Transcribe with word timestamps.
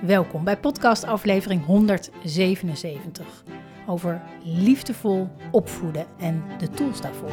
Welkom 0.00 0.44
bij 0.44 0.56
podcast 0.58 1.04
aflevering 1.04 1.64
177 1.64 3.44
over 3.86 4.22
liefdevol 4.44 5.28
opvoeden 5.50 6.06
en 6.18 6.44
de 6.58 6.70
tools 6.70 7.00
daarvoor. 7.00 7.32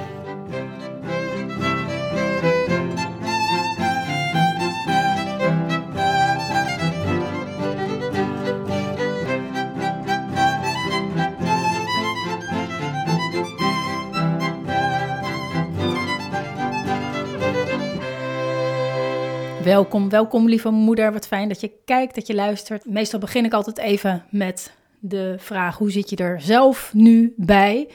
Welkom, 19.67 20.09
welkom 20.09 20.47
lieve 20.47 20.69
moeder. 20.69 21.13
Wat 21.13 21.27
fijn 21.27 21.47
dat 21.47 21.59
je 21.59 21.71
kijkt, 21.85 22.15
dat 22.15 22.27
je 22.27 22.35
luistert. 22.35 22.85
Meestal 22.85 23.19
begin 23.19 23.45
ik 23.45 23.53
altijd 23.53 23.77
even 23.77 24.25
met 24.29 24.73
de 24.99 25.35
vraag: 25.37 25.77
hoe 25.77 25.91
zit 25.91 26.09
je 26.09 26.15
er 26.15 26.41
zelf 26.41 26.93
nu 26.93 27.33
bij? 27.37 27.89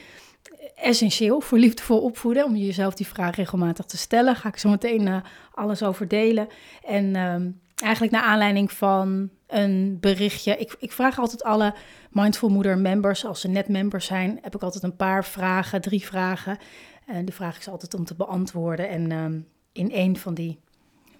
Essentieel 0.75 1.41
voor 1.41 1.57
liefdevol 1.57 2.01
opvoeden, 2.01 2.45
om 2.45 2.55
jezelf 2.55 2.93
die 2.93 3.07
vraag 3.07 3.35
regelmatig 3.35 3.85
te 3.85 3.97
stellen. 3.97 4.35
Ga 4.35 4.49
ik 4.49 4.57
zo 4.57 4.69
meteen 4.69 5.07
uh, 5.07 5.17
alles 5.53 5.83
over 5.83 6.07
delen. 6.07 6.47
En 6.85 7.05
uh, 7.05 7.35
eigenlijk 7.75 8.13
naar 8.13 8.23
aanleiding 8.23 8.71
van 8.71 9.29
een 9.47 9.97
berichtje. 9.99 10.57
Ik, 10.57 10.75
ik 10.79 10.91
vraag 10.91 11.19
altijd 11.19 11.43
alle 11.43 11.73
Mindful 12.11 12.49
Moeder 12.49 12.77
members, 12.77 13.25
als 13.25 13.41
ze 13.41 13.47
net 13.47 13.67
members 13.67 14.05
zijn, 14.05 14.39
heb 14.41 14.55
ik 14.55 14.63
altijd 14.63 14.83
een 14.83 14.95
paar 14.95 15.25
vragen, 15.25 15.81
drie 15.81 16.05
vragen. 16.05 16.57
En 17.05 17.25
die 17.25 17.33
vraag 17.33 17.63
ze 17.63 17.71
altijd 17.71 17.93
om 17.93 18.05
te 18.05 18.15
beantwoorden. 18.15 18.89
En 18.89 19.09
uh, 19.09 19.25
in 19.71 19.89
een 19.93 20.17
van 20.17 20.33
die 20.33 20.59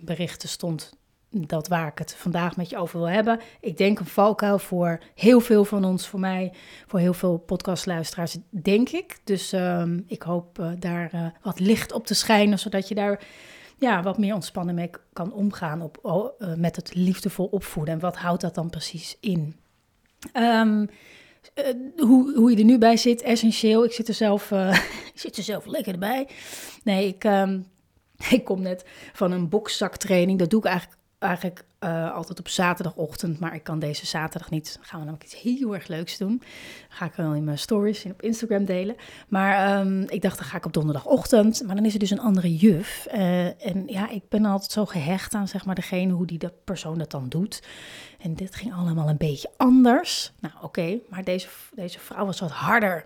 berichten 0.04 0.50
stond 0.50 0.92
dat 1.34 1.68
waar 1.68 1.88
ik 1.88 1.98
het 1.98 2.16
vandaag 2.16 2.58
met 2.58 2.70
je 2.70 2.78
over 2.78 3.00
wil 3.00 3.10
hebben. 3.10 3.40
Ik 3.60 3.78
denk 3.78 4.00
een 4.00 4.06
valkuil 4.06 4.60
voor 4.60 5.00
heel 5.16 5.40
veel 5.40 5.66
van 5.66 5.86
ons, 5.86 6.08
voor 6.08 6.20
mij, 6.20 6.54
voor 6.88 7.00
heel 7.00 7.14
veel 7.14 7.38
podcastluisteraars, 7.38 8.38
denk 8.50 8.90
ik. 8.90 9.20
Dus 9.24 9.54
uh, 9.54 9.84
ik 10.08 10.22
hoop 10.22 10.60
uh, 10.60 10.72
daar 10.80 11.12
uh, 11.16 11.26
wat 11.42 11.60
licht 11.60 11.92
op 11.92 12.06
te 12.06 12.14
schijnen, 12.14 12.60
zodat 12.60 12.88
je 12.88 12.96
daar 12.96 13.24
ja, 13.78 14.02
wat 14.02 14.18
meer 14.18 14.34
ontspannen 14.34 14.76
mee 14.76 14.90
kan 15.14 15.34
omgaan 15.34 15.82
op, 15.82 16.00
uh, 16.04 16.54
met 16.56 16.76
het 16.76 16.96
liefdevol 16.96 17.46
opvoeden. 17.46 17.94
En 17.94 18.00
wat 18.00 18.18
houdt 18.18 18.42
dat 18.42 18.56
dan 18.56 18.70
precies 18.70 19.18
in? 19.20 19.56
Um, 20.34 20.90
hoe, 21.98 22.36
hoe 22.36 22.52
je 22.52 22.58
er 22.58 22.64
nu 22.64 22.78
bij 22.78 22.98
zit, 22.98 23.22
essentieel. 23.22 23.84
Ik 23.84 23.92
zit 23.92 24.08
er 24.08 24.14
zelf, 24.14 24.52
ik 25.14 25.20
zit 25.20 25.38
er 25.38 25.44
zelf 25.44 25.66
lekker 25.66 25.98
bij. 25.98 26.28
Nee, 26.84 27.08
ik... 27.08 27.24
Um, 27.24 27.72
Ik 28.30 28.44
kom 28.44 28.62
net 28.62 28.86
van 29.14 29.32
een 29.32 29.50
bokszaktraining. 29.50 30.40
Dat 30.40 30.50
doe 30.50 30.60
ik 30.60 30.66
eigenlijk, 30.66 31.00
eigenlijk 31.20 31.64
uh, 31.80 32.14
altijd 32.14 32.40
op 32.40 32.48
zaterdagochtend. 32.48 33.40
Maar 33.40 33.56
ik 33.56 33.64
kan 33.64 33.80
deze 33.80 34.06
zaterdag 34.06 34.50
niet. 34.50 34.78
Gaan 34.82 35.00
we 35.00 35.06
namelijk 35.06 35.32
iets 35.32 35.42
heel 35.42 35.74
erg 35.74 35.88
leuks 35.88 36.18
doen. 36.18 36.42
ga 36.90 37.06
ik 37.06 37.14
wel 37.14 37.34
in 37.34 37.44
mijn 37.44 37.58
stories 37.58 38.04
en 38.04 38.12
op 38.12 38.22
Instagram 38.22 38.66
delen. 38.66 38.96
Maar 39.28 39.80
um, 39.80 40.06
ik 40.10 40.22
dacht, 40.22 40.38
dan 40.38 40.48
ga 40.48 40.58
ik 40.58 40.66
op 40.66 40.74
donderdagochtend. 40.74 41.64
Maar 41.66 41.76
dan 41.76 41.86
is 41.86 41.94
er 41.94 42.00
dus 42.00 42.10
een 42.10 42.20
andere 42.20 42.56
juf. 42.56 43.08
Uh, 43.14 43.66
en 43.66 43.84
ja, 43.88 44.10
ik 44.10 44.30
ben 44.30 44.46
altijd 44.46 44.72
zo 44.72 44.86
gehecht 44.86 45.34
aan 45.34 45.48
zeg 45.48 45.66
maar 45.66 45.76
degene 45.76 46.14
hoe 46.14 46.26
die 46.26 46.40
de 46.40 46.54
persoon 46.64 46.98
dat 46.98 47.12
dan 47.12 47.30
doet. 47.30 47.64
En 48.20 48.34
dit 48.34 48.56
ging 48.56 48.74
allemaal 48.74 49.10
een 49.10 49.18
beetje 49.18 49.52
anders. 49.58 50.34
Nou 50.40 50.54
oké, 50.62 51.00
maar 51.10 51.24
deze, 51.24 51.48
deze 51.76 52.00
vrouw 52.00 52.26
was 52.26 52.40
wat 52.40 52.52
harder. 52.52 53.06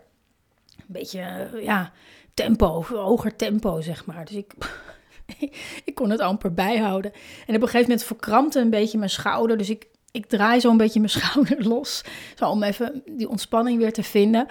Een 0.77 0.85
beetje, 0.87 1.49
ja, 1.61 1.91
tempo, 2.33 2.83
hoger 2.83 3.35
tempo 3.35 3.81
zeg 3.81 4.05
maar. 4.05 4.25
Dus 4.25 4.35
ik 4.35 4.53
ik 5.89 5.95
kon 5.95 6.09
het 6.09 6.19
amper 6.19 6.53
bijhouden. 6.53 7.11
En 7.45 7.55
op 7.55 7.61
een 7.61 7.67
gegeven 7.67 7.89
moment 7.89 8.03
verkrampte 8.03 8.59
een 8.59 8.69
beetje 8.69 8.97
mijn 8.97 9.09
schouder. 9.09 9.57
Dus 9.57 9.69
ik, 9.69 9.87
ik 10.11 10.25
draai 10.25 10.59
zo 10.59 10.69
een 10.69 10.77
beetje 10.77 10.99
mijn 10.99 11.11
schouder 11.19 11.67
los. 11.67 12.03
Zo 12.35 12.49
om 12.49 12.63
even 12.63 13.01
die 13.05 13.29
ontspanning 13.29 13.79
weer 13.79 13.93
te 13.93 14.03
vinden. 14.03 14.47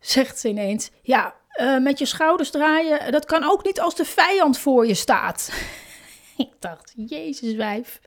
Zegt 0.00 0.38
ze 0.38 0.48
ineens: 0.48 0.90
Ja, 1.02 1.34
uh, 1.60 1.78
met 1.78 1.98
je 1.98 2.06
schouders 2.06 2.50
draaien, 2.50 3.12
dat 3.12 3.24
kan 3.24 3.44
ook 3.44 3.64
niet 3.64 3.80
als 3.80 3.94
de 3.94 4.04
vijand 4.04 4.58
voor 4.58 4.86
je 4.86 4.94
staat. 4.94 5.52
ik 6.36 6.50
dacht: 6.58 6.92
Jezus, 6.96 7.54
wijf. 7.54 8.00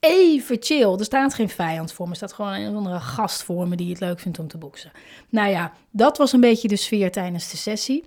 Even 0.00 0.56
chill. 0.60 0.92
Er 0.98 1.04
staat 1.04 1.34
geen 1.34 1.48
vijand 1.48 1.92
voor 1.92 2.04
me. 2.04 2.10
Er 2.10 2.16
staat 2.16 2.32
gewoon 2.32 2.52
een 2.52 2.76
andere 2.76 3.00
gast 3.00 3.42
voor 3.42 3.68
me 3.68 3.76
die 3.76 3.90
het 3.90 4.00
leuk 4.00 4.20
vindt 4.20 4.38
om 4.38 4.48
te 4.48 4.58
boksen. 4.58 4.92
Nou 5.28 5.48
ja, 5.48 5.72
dat 5.90 6.18
was 6.18 6.32
een 6.32 6.40
beetje 6.40 6.68
de 6.68 6.76
sfeer 6.76 7.10
tijdens 7.10 7.50
de 7.50 7.56
sessie. 7.56 8.04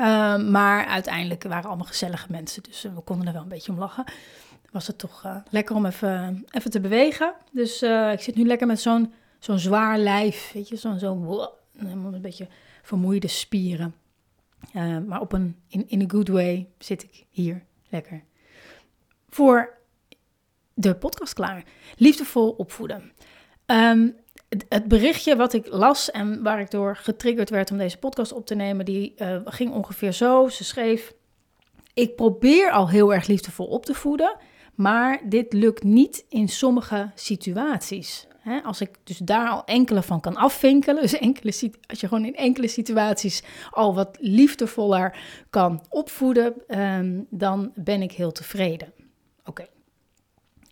Uh, 0.00 0.36
maar 0.36 0.86
uiteindelijk 0.86 1.42
waren 1.42 1.68
allemaal 1.68 1.86
gezellige 1.86 2.26
mensen, 2.30 2.62
dus 2.62 2.84
uh, 2.84 2.94
we 2.94 3.00
konden 3.00 3.26
er 3.26 3.32
wel 3.32 3.42
een 3.42 3.48
beetje 3.48 3.72
om 3.72 3.78
lachen. 3.78 4.04
Was 4.70 4.86
het 4.86 4.98
toch 4.98 5.24
uh, 5.26 5.36
lekker 5.50 5.76
om 5.76 5.86
even, 5.86 6.44
even 6.50 6.70
te 6.70 6.80
bewegen. 6.80 7.34
Dus 7.52 7.82
eh, 7.82 8.12
ik 8.12 8.20
zit 8.20 8.34
nu 8.34 8.44
lekker 8.44 8.66
met 8.66 8.80
zo'n 8.80 9.12
zo'n 9.38 9.58
zwaar 9.58 9.98
lijf, 9.98 10.50
weet 10.52 10.68
je, 10.68 10.76
zo'n 10.76 10.98
zo, 10.98 11.56
een 11.78 12.20
beetje 12.20 12.48
vermoeide 12.82 13.28
spieren. 13.28 13.94
maar 15.06 15.20
op 15.20 15.32
een, 15.32 15.56
in, 15.68 15.88
in 15.88 16.02
a 16.02 16.04
good 16.08 16.28
way 16.28 16.68
zit 16.78 17.02
ik 17.02 17.24
hier 17.30 17.64
lekker. 17.88 18.22
Voor 19.28 19.78
de 20.74 20.94
podcast 20.94 21.32
klaar. 21.32 21.64
Liefdevol 21.96 22.50
opvoeden. 22.50 23.12
Um, 23.66 24.16
het 24.68 24.88
berichtje 24.88 25.36
wat 25.36 25.52
ik 25.52 25.66
las 25.70 26.10
en 26.10 26.42
waar 26.42 26.60
ik 26.60 26.70
door 26.70 26.96
getriggerd 26.96 27.50
werd 27.50 27.70
om 27.70 27.78
deze 27.78 27.98
podcast 27.98 28.32
op 28.32 28.46
te 28.46 28.54
nemen, 28.54 28.84
die 28.84 29.14
uh, 29.16 29.36
ging 29.44 29.72
ongeveer 29.72 30.12
zo. 30.12 30.48
Ze 30.48 30.64
schreef: 30.64 31.14
Ik 31.94 32.16
probeer 32.16 32.70
al 32.70 32.88
heel 32.88 33.14
erg 33.14 33.26
liefdevol 33.26 33.66
op 33.66 33.86
te 33.86 33.94
voeden, 33.94 34.36
maar 34.74 35.20
dit 35.24 35.52
lukt 35.52 35.82
niet 35.82 36.24
in 36.28 36.48
sommige 36.48 37.10
situaties. 37.14 38.26
Als 38.64 38.80
ik 38.80 38.90
dus 39.04 39.18
daar 39.18 39.48
al 39.48 39.64
enkele 39.64 40.02
van 40.02 40.20
kan 40.20 40.36
afvinkelen, 40.36 41.02
dus 41.02 41.18
enkele, 41.18 41.72
als 41.86 42.00
je 42.00 42.08
gewoon 42.08 42.24
in 42.24 42.34
enkele 42.36 42.68
situaties 42.68 43.42
al 43.70 43.94
wat 43.94 44.16
liefdevoller 44.20 45.18
kan 45.50 45.84
opvoeden, 45.88 46.54
um, 46.80 47.26
dan 47.30 47.72
ben 47.74 48.02
ik 48.02 48.12
heel 48.12 48.32
tevreden. 48.32 48.92
Oké. 49.44 49.66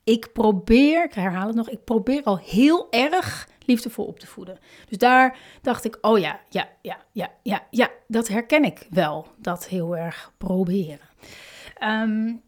Ik 0.04 0.32
probeer, 0.32 1.04
ik 1.04 1.14
herhaal 1.14 1.46
het 1.46 1.56
nog, 1.56 1.70
ik 1.70 1.84
probeer 1.84 2.22
al 2.22 2.38
heel 2.38 2.86
erg 2.90 3.48
liefdevol 3.66 4.04
op 4.04 4.18
te 4.18 4.26
voeden. 4.26 4.58
Dus 4.88 4.98
daar 4.98 5.38
dacht 5.62 5.84
ik, 5.84 5.98
oh 6.00 6.18
ja, 6.18 6.40
ja, 6.48 6.68
ja, 6.82 6.98
ja, 7.12 7.30
ja, 7.42 7.66
ja, 7.70 7.90
dat 8.08 8.28
herken 8.28 8.64
ik 8.64 8.86
wel, 8.90 9.26
dat 9.36 9.66
heel 9.66 9.96
erg 9.96 10.32
proberen. 10.38 11.08
Um, 11.82 12.42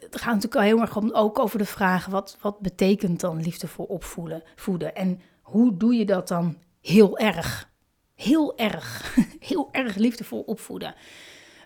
het 0.00 0.16
gaat 0.16 0.34
natuurlijk 0.34 0.54
al 0.54 0.60
heel 0.60 0.80
erg 0.80 0.96
om, 0.96 1.10
ook 1.12 1.38
over 1.38 1.58
de 1.58 1.64
vraag, 1.64 2.06
wat, 2.06 2.36
wat 2.40 2.60
betekent 2.60 3.20
dan 3.20 3.42
liefdevol 3.42 3.84
opvoeden? 3.84 4.42
Voeden? 4.56 4.94
En 4.94 5.20
hoe 5.42 5.76
doe 5.76 5.94
je 5.94 6.06
dat 6.06 6.28
dan 6.28 6.56
heel 6.80 7.18
erg? 7.18 7.70
Heel 8.14 8.58
erg, 8.58 9.16
heel 9.50 9.68
erg 9.72 9.96
liefdevol 9.96 10.40
opvoeden. 10.40 10.94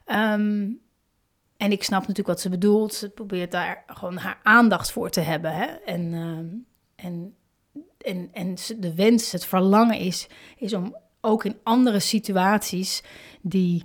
Um, 0.07 0.83
en 1.57 1.73
ik 1.73 1.83
snap 1.83 2.01
natuurlijk 2.01 2.29
wat 2.29 2.41
ze 2.41 2.49
bedoelt. 2.49 2.95
Ze 2.95 3.11
probeert 3.11 3.51
daar 3.51 3.85
gewoon 3.87 4.17
haar 4.17 4.41
aandacht 4.43 4.93
voor 4.93 5.11
te 5.11 5.21
hebben. 5.21 5.55
Hè? 5.55 5.65
En, 5.65 6.13
uh, 6.13 6.63
en, 7.05 7.35
en, 7.99 8.29
en 8.33 8.55
de 8.79 8.95
wens, 8.95 9.33
het 9.33 9.45
verlangen 9.45 9.99
is, 9.99 10.27
is 10.57 10.75
om 10.75 10.97
ook 11.21 11.45
in 11.45 11.59
andere 11.63 12.01
situaties 12.01 13.03
die, 13.41 13.85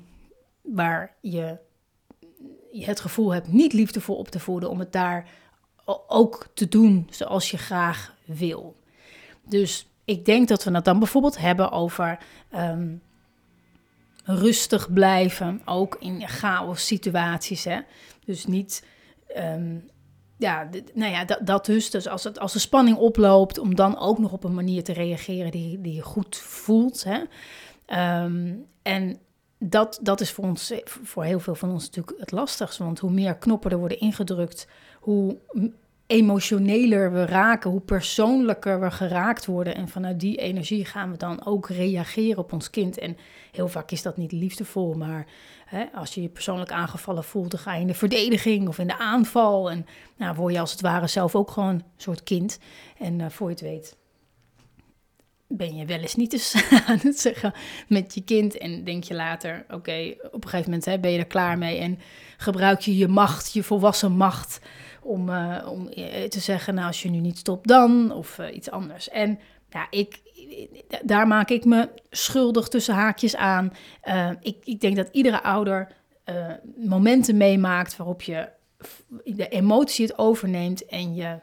waar 0.61 1.15
je, 1.21 1.57
je 2.71 2.85
het 2.85 2.99
gevoel 2.99 3.33
hebt 3.33 3.47
niet 3.47 3.73
liefdevol 3.73 4.15
op 4.15 4.27
te 4.27 4.39
voeden, 4.39 4.69
om 4.69 4.79
het 4.79 4.91
daar 4.91 5.29
ook 6.07 6.47
te 6.53 6.67
doen 6.67 7.07
zoals 7.09 7.51
je 7.51 7.57
graag 7.57 8.15
wil. 8.25 8.75
Dus 9.43 9.87
ik 10.05 10.25
denk 10.25 10.47
dat 10.47 10.63
we 10.63 10.71
het 10.71 10.85
dan 10.85 10.99
bijvoorbeeld 10.99 11.37
hebben 11.37 11.71
over 11.71 12.19
um, 12.55 13.01
rustig 14.23 14.93
blijven, 14.93 15.61
ook 15.65 15.97
in 15.99 16.27
chaos 16.27 16.85
situaties. 16.85 17.63
Hè? 17.63 17.79
Dus 18.25 18.45
niet, 18.45 18.85
um, 19.37 19.89
ja, 20.39 20.69
nou 20.93 21.11
ja, 21.11 21.25
dat, 21.25 21.39
dat 21.43 21.65
dus. 21.65 21.89
Dus 21.89 22.07
als, 22.07 22.23
het, 22.23 22.39
als 22.39 22.53
de 22.53 22.59
spanning 22.59 22.97
oploopt, 22.97 23.57
om 23.57 23.75
dan 23.75 23.97
ook 23.97 24.17
nog 24.19 24.31
op 24.31 24.43
een 24.43 24.53
manier 24.53 24.83
te 24.83 24.93
reageren 24.93 25.51
die, 25.51 25.81
die 25.81 25.93
je 25.93 26.01
goed 26.01 26.37
voelt. 26.37 27.03
Hè? 27.03 27.19
Um, 28.23 28.65
en 28.81 29.19
dat, 29.57 29.99
dat 30.01 30.21
is 30.21 30.31
voor 30.31 30.43
ons, 30.43 30.73
voor 30.83 31.23
heel 31.23 31.39
veel 31.39 31.55
van 31.55 31.69
ons 31.69 31.85
natuurlijk 31.85 32.19
het 32.19 32.31
lastigste. 32.31 32.83
Want 32.83 32.99
hoe 32.99 33.11
meer 33.11 33.37
knoppen 33.37 33.71
er 33.71 33.77
worden 33.77 33.99
ingedrukt, 33.99 34.67
hoe 34.99 35.37
emotioneler 36.09 37.11
we 37.11 37.25
raken, 37.25 37.71
hoe 37.71 37.81
persoonlijker 37.81 38.79
we 38.79 38.91
geraakt 38.91 39.45
worden. 39.45 39.75
En 39.75 39.87
vanuit 39.87 40.19
die 40.19 40.37
energie 40.37 40.85
gaan 40.85 41.11
we 41.11 41.17
dan 41.17 41.45
ook 41.45 41.69
reageren 41.69 42.37
op 42.37 42.53
ons 42.53 42.69
kind. 42.69 42.97
En 42.97 43.17
heel 43.51 43.67
vaak 43.67 43.91
is 43.91 44.01
dat 44.01 44.17
niet 44.17 44.31
liefdevol, 44.31 44.93
maar 44.93 45.27
hè, 45.65 45.85
als 45.93 46.13
je 46.13 46.21
je 46.21 46.29
persoonlijk 46.29 46.71
aangevallen 46.71 47.23
voelt, 47.23 47.51
dan 47.51 47.59
ga 47.59 47.73
je 47.73 47.81
in 47.81 47.87
de 47.87 47.93
verdediging 47.93 48.67
of 48.67 48.77
in 48.77 48.87
de 48.87 48.97
aanval. 48.97 49.71
En 49.71 49.85
nou, 50.17 50.35
word 50.35 50.53
je 50.53 50.59
als 50.59 50.71
het 50.71 50.81
ware 50.81 51.07
zelf 51.07 51.35
ook 51.35 51.51
gewoon 51.51 51.75
een 51.75 51.83
soort 51.97 52.23
kind. 52.23 52.59
En 52.97 53.19
uh, 53.19 53.29
voor 53.29 53.47
je 53.47 53.53
het 53.53 53.63
weet 53.63 53.97
ben 55.51 55.75
je 55.75 55.85
wel 55.85 55.99
eens 55.99 56.15
niet 56.15 56.33
eens 56.33 56.55
aan 56.87 56.99
het 57.01 57.19
zeggen 57.19 57.53
met 57.87 58.13
je 58.13 58.23
kind. 58.23 58.57
En 58.57 58.83
denk 58.83 59.03
je 59.03 59.13
later, 59.13 59.65
oké, 59.69 60.15
op 60.31 60.43
een 60.43 60.49
gegeven 60.49 60.69
moment 60.71 60.85
hè, 60.85 60.99
ben 60.99 61.11
je 61.11 61.17
er 61.17 61.25
klaar 61.25 61.57
mee. 61.57 61.77
En 61.77 61.99
gebruik 62.37 62.79
je 62.79 62.97
je 62.97 63.07
macht, 63.07 63.53
je 63.53 63.63
volwassen 63.63 64.11
macht, 64.11 64.59
om, 65.03 65.29
uh, 65.29 65.67
om 65.71 65.89
te 66.29 66.39
zeggen, 66.39 66.73
nou 66.73 66.87
als 66.87 67.01
je 67.01 67.09
nu 67.09 67.19
niet 67.19 67.37
stopt 67.37 67.67
dan, 67.67 68.11
of 68.11 68.37
uh, 68.37 68.55
iets 68.55 68.71
anders. 68.71 69.09
En 69.09 69.39
ja, 69.69 69.87
ik, 69.89 70.19
daar 71.03 71.27
maak 71.27 71.49
ik 71.49 71.65
me 71.65 71.89
schuldig 72.09 72.67
tussen 72.67 72.93
haakjes 72.93 73.35
aan. 73.35 73.73
Ik, 74.41 74.57
ik 74.63 74.79
denk 74.81 74.95
dat 74.95 75.09
iedere 75.11 75.43
ouder 75.43 75.91
momenten 76.75 77.37
meemaakt 77.37 77.95
waarop 77.95 78.21
je 78.21 78.49
de 79.23 79.47
emotie 79.47 80.05
het 80.05 80.17
overneemt 80.17 80.85
en 80.85 81.15
je 81.15 81.39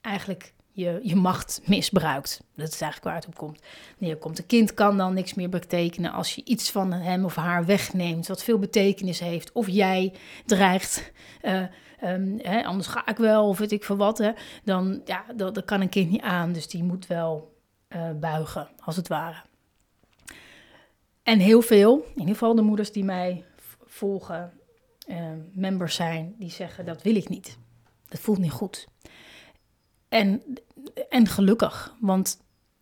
eigenlijk 0.00 0.52
je, 0.78 1.00
je 1.02 1.16
macht 1.16 1.60
misbruikt. 1.64 2.42
Dat 2.54 2.72
is 2.72 2.80
eigenlijk 2.80 3.04
waar 3.04 3.14
het 3.14 3.26
op 3.26 3.36
komt. 3.36 3.60
Neerkomt. 3.98 4.38
Een 4.38 4.46
kind 4.46 4.74
kan 4.74 4.96
dan 4.96 5.14
niks 5.14 5.34
meer 5.34 5.48
betekenen 5.48 6.12
als 6.12 6.34
je 6.34 6.44
iets 6.44 6.70
van 6.70 6.92
hem 6.92 7.24
of 7.24 7.34
haar 7.34 7.64
wegneemt, 7.64 8.26
wat 8.26 8.44
veel 8.44 8.58
betekenis 8.58 9.20
heeft. 9.20 9.52
Of 9.52 9.68
jij 9.68 10.12
dreigt, 10.46 11.12
uh, 11.42 11.62
um, 12.04 12.38
hè, 12.42 12.64
anders 12.64 12.86
ga 12.86 13.06
ik 13.06 13.16
wel, 13.16 13.48
of 13.48 13.58
weet 13.58 13.72
ik 13.72 13.84
veel 13.84 13.96
wat. 13.96 14.18
Hè, 14.18 14.30
dan, 14.64 15.00
ja, 15.04 15.24
dat, 15.36 15.54
dat 15.54 15.64
kan 15.64 15.80
een 15.80 15.88
kind 15.88 16.10
niet 16.10 16.22
aan. 16.22 16.52
Dus 16.52 16.68
die 16.68 16.82
moet 16.82 17.06
wel 17.06 17.54
uh, 17.88 18.10
buigen, 18.20 18.68
als 18.78 18.96
het 18.96 19.08
ware. 19.08 19.42
En 21.22 21.38
heel 21.38 21.62
veel, 21.62 22.02
in 22.14 22.20
ieder 22.20 22.34
geval 22.34 22.54
de 22.54 22.62
moeders 22.62 22.92
die 22.92 23.04
mij 23.04 23.44
volgen, 23.84 24.52
uh, 25.08 25.16
members 25.52 25.94
zijn, 25.94 26.34
die 26.38 26.50
zeggen 26.50 26.84
dat 26.84 27.02
wil 27.02 27.16
ik 27.16 27.28
niet. 27.28 27.58
Dat 28.08 28.20
voelt 28.20 28.38
niet 28.38 28.50
goed. 28.50 28.86
En 30.08 30.42
en 31.08 31.26
gelukkig, 31.26 31.94
want 32.00 32.38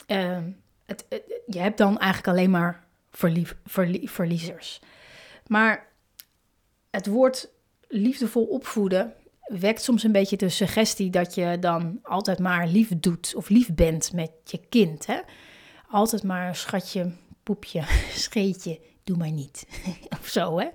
uh, 0.06 0.38
het, 0.87 1.05
je 1.47 1.58
hebt 1.58 1.79
dan 1.79 1.99
eigenlijk 1.99 2.38
alleen 2.38 2.50
maar 2.50 2.87
verlief, 3.11 3.56
verliezers. 4.05 4.81
Maar 5.47 5.87
het 6.91 7.06
woord 7.06 7.49
liefdevol 7.88 8.44
opvoeden 8.44 9.14
wekt 9.41 9.82
soms 9.82 10.03
een 10.03 10.12
beetje 10.12 10.37
de 10.37 10.49
suggestie 10.49 11.11
dat 11.11 11.35
je 11.35 11.56
dan 11.61 11.99
altijd 12.03 12.38
maar 12.38 12.67
lief 12.67 12.88
doet 12.97 13.35
of 13.37 13.49
lief 13.49 13.75
bent 13.75 14.12
met 14.12 14.31
je 14.44 14.61
kind. 14.69 15.06
Hè? 15.06 15.20
Altijd 15.91 16.23
maar 16.23 16.56
schatje, 16.56 17.12
poepje, 17.43 17.82
scheetje, 18.11 18.81
doe 19.05 19.17
maar 19.17 19.31
niet. 19.31 19.67
of 20.20 20.26
zo, 20.26 20.59
hè? 20.59 20.69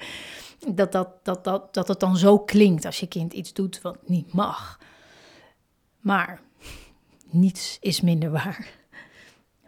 Dat, 0.73 0.91
dat, 0.91 1.25
dat, 1.25 1.43
dat, 1.43 1.73
dat 1.73 1.87
het 1.87 1.99
dan 1.99 2.17
zo 2.17 2.39
klinkt 2.39 2.85
als 2.85 2.99
je 2.99 3.07
kind 3.07 3.33
iets 3.33 3.53
doet 3.53 3.81
wat 3.81 3.97
niet 4.07 4.33
mag. 4.33 4.79
Maar 5.99 6.41
niets 7.33 7.77
is 7.81 8.01
minder 8.01 8.31
waar. 8.31 8.67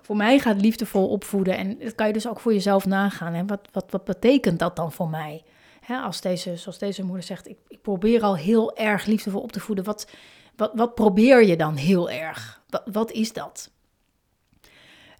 Voor 0.01 0.15
mij 0.15 0.39
gaat 0.39 0.61
liefdevol 0.61 1.07
opvoeden 1.07 1.57
en 1.57 1.79
dat 1.79 1.95
kan 1.95 2.07
je 2.07 2.13
dus 2.13 2.27
ook 2.27 2.39
voor 2.39 2.53
jezelf 2.53 2.85
nagaan. 2.85 3.33
Hè? 3.33 3.45
Wat, 3.45 3.67
wat, 3.71 3.91
wat 3.91 4.03
betekent 4.03 4.59
dat 4.59 4.75
dan 4.75 4.91
voor 4.91 5.09
mij? 5.09 5.43
Hè, 5.81 5.97
als 5.97 6.21
deze, 6.21 6.57
zoals 6.57 6.77
deze 6.77 7.03
moeder 7.03 7.23
zegt, 7.23 7.47
ik, 7.47 7.57
ik 7.67 7.81
probeer 7.81 8.21
al 8.21 8.37
heel 8.37 8.75
erg 8.75 9.05
liefdevol 9.05 9.41
op 9.41 9.51
te 9.51 9.59
voeden. 9.59 9.85
Wat, 9.85 10.11
wat, 10.55 10.71
wat 10.75 10.95
probeer 10.95 11.45
je 11.45 11.57
dan 11.57 11.75
heel 11.75 12.09
erg? 12.09 12.61
Wat, 12.69 12.83
wat 12.91 13.11
is 13.11 13.33
dat? 13.33 13.71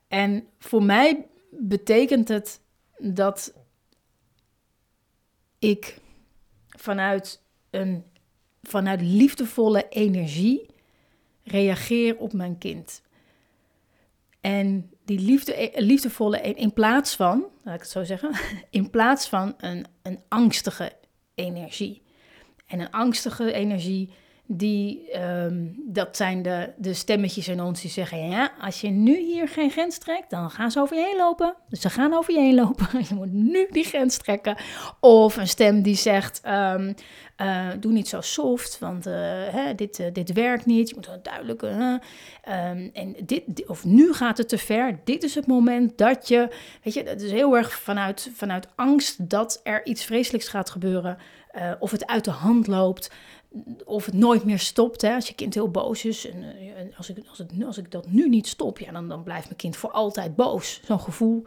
En 0.07 0.48
voor 0.60 0.84
mij 0.84 1.28
betekent 1.50 2.28
het 2.28 2.62
dat 2.98 3.54
ik 5.60 5.98
vanuit 6.69 7.42
een 7.69 8.04
vanuit 8.63 9.01
liefdevolle 9.01 9.88
energie 9.89 10.66
reageer 11.44 12.18
op 12.18 12.34
mijn 12.34 12.57
kind. 12.57 13.01
En 14.42 14.92
die 15.06 15.19
liefde, 15.19 15.72
liefdevolle, 15.75 16.42
in 16.42 16.74
plaats 16.74 17.16
van, 17.16 17.45
laat 17.63 17.75
ik 17.75 17.81
het 17.81 17.90
zo 17.90 18.04
zeggen, 18.04 18.36
in 18.69 18.90
plaats 18.90 19.28
van 19.28 19.54
een, 19.57 19.86
een 20.01 20.19
angstige 20.28 20.94
energie. 21.36 22.01
En 22.68 22.80
een 22.80 22.92
angstige 22.92 23.54
energie 23.54 24.10
die, 24.57 25.11
ehm, 25.11 25.65
dat 25.85 26.17
zijn 26.17 26.41
de, 26.41 26.69
de 26.77 26.94
stemmetjes 26.94 27.47
in 27.47 27.61
ons 27.61 27.81
die 27.81 27.91
zeggen, 27.91 28.29
ja, 28.29 28.51
als 28.61 28.81
je 28.81 28.89
nu 28.89 29.17
hier 29.17 29.47
geen 29.47 29.71
grens 29.71 29.97
trekt, 29.97 30.29
dan 30.29 30.50
gaan 30.50 30.71
ze 30.71 30.79
over 30.79 30.95
je 30.95 31.03
heen 31.03 31.17
lopen. 31.17 31.55
Dus 31.69 31.81
ze 31.81 31.89
gaan 31.89 32.13
over 32.13 32.33
je 32.33 32.39
heen 32.39 32.55
lopen, 32.55 32.88
je 33.09 33.15
moet 33.15 33.33
nu 33.33 33.67
die 33.71 33.83
grens 33.83 34.17
trekken. 34.17 34.55
Of 35.00 35.38
een 35.38 35.47
stem 35.47 35.81
die 35.81 35.95
zegt, 35.95 36.41
um, 36.47 36.94
uh, 37.38 37.67
doe 37.79 37.91
niet 37.91 38.07
zo 38.07 38.21
soft, 38.21 38.79
want 38.79 39.07
uh, 39.07 39.13
hè, 39.50 39.75
dit, 39.75 40.00
uh, 40.00 40.07
dit 40.13 40.33
werkt 40.33 40.65
niet. 40.65 40.89
Je 40.89 40.95
moet 40.95 41.07
een 41.07 41.23
duidelijke, 41.23 41.67
um, 42.50 42.89
en 42.94 43.15
dit, 43.25 43.67
of 43.67 43.85
nu 43.85 44.13
gaat 44.13 44.38
het 44.38 44.50
te 44.50 44.57
ver. 44.57 45.00
Dit 45.03 45.23
is 45.23 45.35
het 45.35 45.47
moment 45.47 45.97
dat 45.97 46.27
je, 46.27 46.50
weet 46.83 46.94
je, 46.94 47.03
dat 47.03 47.21
is 47.21 47.31
heel 47.31 47.57
erg 47.57 47.73
vanuit, 47.73 48.31
vanuit 48.35 48.67
angst 48.75 49.29
dat 49.29 49.59
er 49.63 49.85
iets 49.85 50.05
vreselijks 50.05 50.47
gaat 50.47 50.69
gebeuren. 50.69 51.17
of 51.79 51.91
het 51.91 52.07
uit 52.07 52.25
de 52.25 52.31
hand 52.31 52.67
loopt 52.67 53.11
of 53.85 54.05
het 54.05 54.15
nooit 54.15 54.44
meer 54.44 54.59
stopt. 54.59 55.01
Hè? 55.01 55.13
Als 55.13 55.27
je 55.27 55.35
kind 55.35 55.53
heel 55.53 55.71
boos 55.71 56.05
is. 56.05 56.29
En, 56.29 56.44
uh, 56.44 56.97
als, 56.97 57.09
ik, 57.09 57.27
als, 57.29 57.38
het, 57.38 57.51
als 57.65 57.77
ik 57.77 57.91
dat 57.91 58.11
nu 58.11 58.29
niet 58.29 58.47
stop, 58.47 58.79
ja, 58.79 58.91
dan, 58.91 59.09
dan 59.09 59.23
blijft 59.23 59.45
mijn 59.45 59.57
kind 59.57 59.75
voor 59.75 59.91
altijd 59.91 60.35
boos. 60.35 60.81
Zo'n 60.85 61.00
gevoel. 61.00 61.41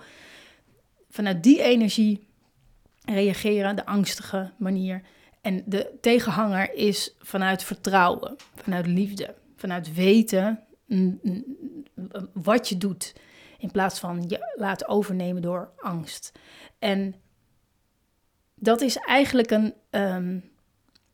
Vanuit 1.11 1.43
die 1.43 1.63
energie 1.63 2.27
reageren, 3.05 3.77
de 3.77 3.87
angstige 3.87 4.53
manier. 4.57 5.03
En 5.41 5.63
de 5.67 5.99
tegenhanger 6.01 6.75
is 6.75 7.15
vanuit 7.19 7.65
vertrouwen, 7.65 8.37
vanuit 8.55 8.87
liefde, 8.87 9.35
vanuit 9.57 9.95
weten 9.95 10.61
mm, 10.87 11.19
mm, 11.23 11.45
wat 12.33 12.69
je 12.69 12.77
doet. 12.77 13.15
In 13.59 13.71
plaats 13.71 13.99
van 13.99 14.25
je 14.29 14.53
laten 14.57 14.89
overnemen 14.89 15.43
door 15.43 15.71
angst. 15.77 16.33
En 16.79 17.15
dat 18.55 18.81
is 18.81 18.97
eigenlijk 18.97 19.51
een. 19.51 19.75
Um, 19.91 20.55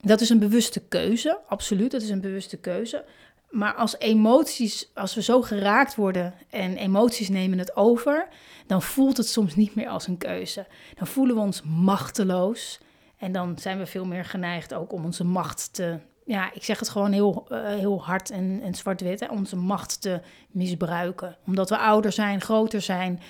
dat 0.04 0.20
is 0.20 0.28
een 0.28 0.38
bewuste 0.38 0.80
keuze, 0.80 1.40
absoluut, 1.48 1.90
dat 1.90 2.02
is 2.02 2.08
een 2.08 2.20
bewuste 2.20 2.56
keuze. 2.56 3.04
Maar 3.50 3.74
als 3.74 3.98
emoties, 3.98 4.90
als 4.94 5.14
we 5.14 5.22
zo 5.22 5.42
geraakt 5.42 5.94
worden 5.94 6.34
en 6.50 6.76
emoties 6.76 7.28
nemen 7.28 7.58
het 7.58 7.76
over, 7.76 8.28
dan 8.66 8.82
voelt 8.82 9.16
het 9.16 9.28
soms 9.28 9.56
niet 9.56 9.74
meer 9.74 9.88
als 9.88 10.06
een 10.06 10.18
keuze. 10.18 10.66
Dan 10.94 11.06
voelen 11.06 11.34
we 11.34 11.40
ons 11.40 11.62
machteloos 11.62 12.80
en 13.16 13.32
dan 13.32 13.58
zijn 13.58 13.78
we 13.78 13.86
veel 13.86 14.04
meer 14.04 14.24
geneigd 14.24 14.74
ook 14.74 14.92
om 14.92 15.04
onze 15.04 15.24
macht 15.24 15.72
te, 15.72 15.98
ja, 16.24 16.52
ik 16.52 16.64
zeg 16.64 16.78
het 16.78 16.88
gewoon 16.88 17.12
heel, 17.12 17.46
uh, 17.48 17.66
heel 17.66 18.04
hard 18.04 18.30
en, 18.30 18.60
en 18.62 18.74
zwart-wit, 18.74 19.28
onze 19.28 19.56
macht 19.56 20.00
te 20.00 20.20
misbruiken. 20.50 21.36
Omdat 21.46 21.68
we 21.68 21.78
ouder 21.78 22.12
zijn, 22.12 22.40
groter 22.40 22.80
zijn, 22.80 23.20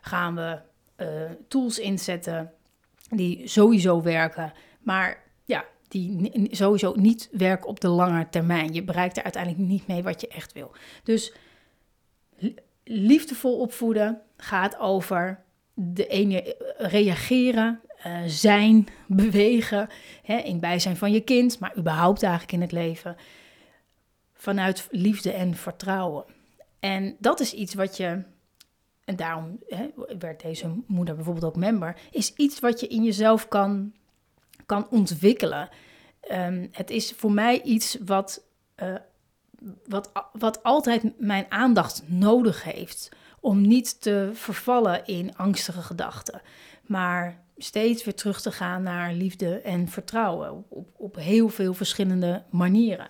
gaan 0.00 0.34
we 0.34 0.58
uh, 0.96 1.06
tools 1.48 1.78
inzetten 1.78 2.52
die 3.08 3.48
sowieso 3.48 4.02
werken. 4.02 4.52
Maar 4.82 5.29
die 5.90 6.48
sowieso 6.50 6.94
niet 6.96 7.28
werken 7.32 7.68
op 7.68 7.80
de 7.80 7.88
lange 7.88 8.28
termijn. 8.28 8.72
Je 8.72 8.82
bereikt 8.82 9.16
er 9.16 9.22
uiteindelijk 9.22 9.68
niet 9.68 9.86
mee 9.86 10.02
wat 10.02 10.20
je 10.20 10.28
echt 10.28 10.52
wil. 10.52 10.72
Dus 11.04 11.32
liefdevol 12.84 13.58
opvoeden 13.58 14.20
gaat 14.36 14.78
over 14.78 15.42
de 15.74 16.06
ene 16.06 16.56
reageren, 16.76 17.80
uh, 18.06 18.18
zijn, 18.26 18.86
bewegen, 19.06 19.88
hè, 20.22 20.36
in 20.36 20.60
bijzijn 20.60 20.96
van 20.96 21.12
je 21.12 21.20
kind, 21.20 21.58
maar 21.58 21.76
überhaupt 21.78 22.22
eigenlijk 22.22 22.52
in 22.52 22.60
het 22.60 22.72
leven, 22.72 23.16
vanuit 24.34 24.88
liefde 24.90 25.32
en 25.32 25.54
vertrouwen. 25.54 26.24
En 26.80 27.16
dat 27.18 27.40
is 27.40 27.54
iets 27.54 27.74
wat 27.74 27.96
je, 27.96 28.22
en 29.04 29.16
daarom 29.16 29.58
hè, 29.66 29.88
werd 30.18 30.42
deze 30.42 30.74
moeder 30.86 31.14
bijvoorbeeld 31.14 31.44
ook 31.44 31.56
member, 31.56 31.96
is 32.10 32.34
iets 32.34 32.60
wat 32.60 32.80
je 32.80 32.86
in 32.86 33.04
jezelf 33.04 33.48
kan 33.48 33.92
kan 34.70 34.88
ontwikkelen. 34.90 35.68
Um, 36.32 36.68
het 36.72 36.90
is 36.90 37.12
voor 37.12 37.32
mij 37.32 37.62
iets 37.62 37.98
wat, 38.04 38.42
uh, 38.82 38.94
wat, 39.86 40.10
wat 40.32 40.62
altijd 40.62 41.20
mijn 41.20 41.46
aandacht 41.48 42.02
nodig 42.06 42.62
heeft. 42.64 43.08
Om 43.40 43.60
niet 43.60 44.00
te 44.00 44.30
vervallen 44.32 45.06
in 45.06 45.36
angstige 45.36 45.82
gedachten. 45.82 46.40
Maar 46.86 47.42
steeds 47.56 48.04
weer 48.04 48.14
terug 48.14 48.40
te 48.40 48.52
gaan 48.52 48.82
naar 48.82 49.12
liefde 49.12 49.60
en 49.60 49.88
vertrouwen. 49.88 50.64
Op, 50.68 50.88
op 50.96 51.16
heel 51.16 51.48
veel 51.48 51.74
verschillende 51.74 52.42
manieren. 52.50 53.08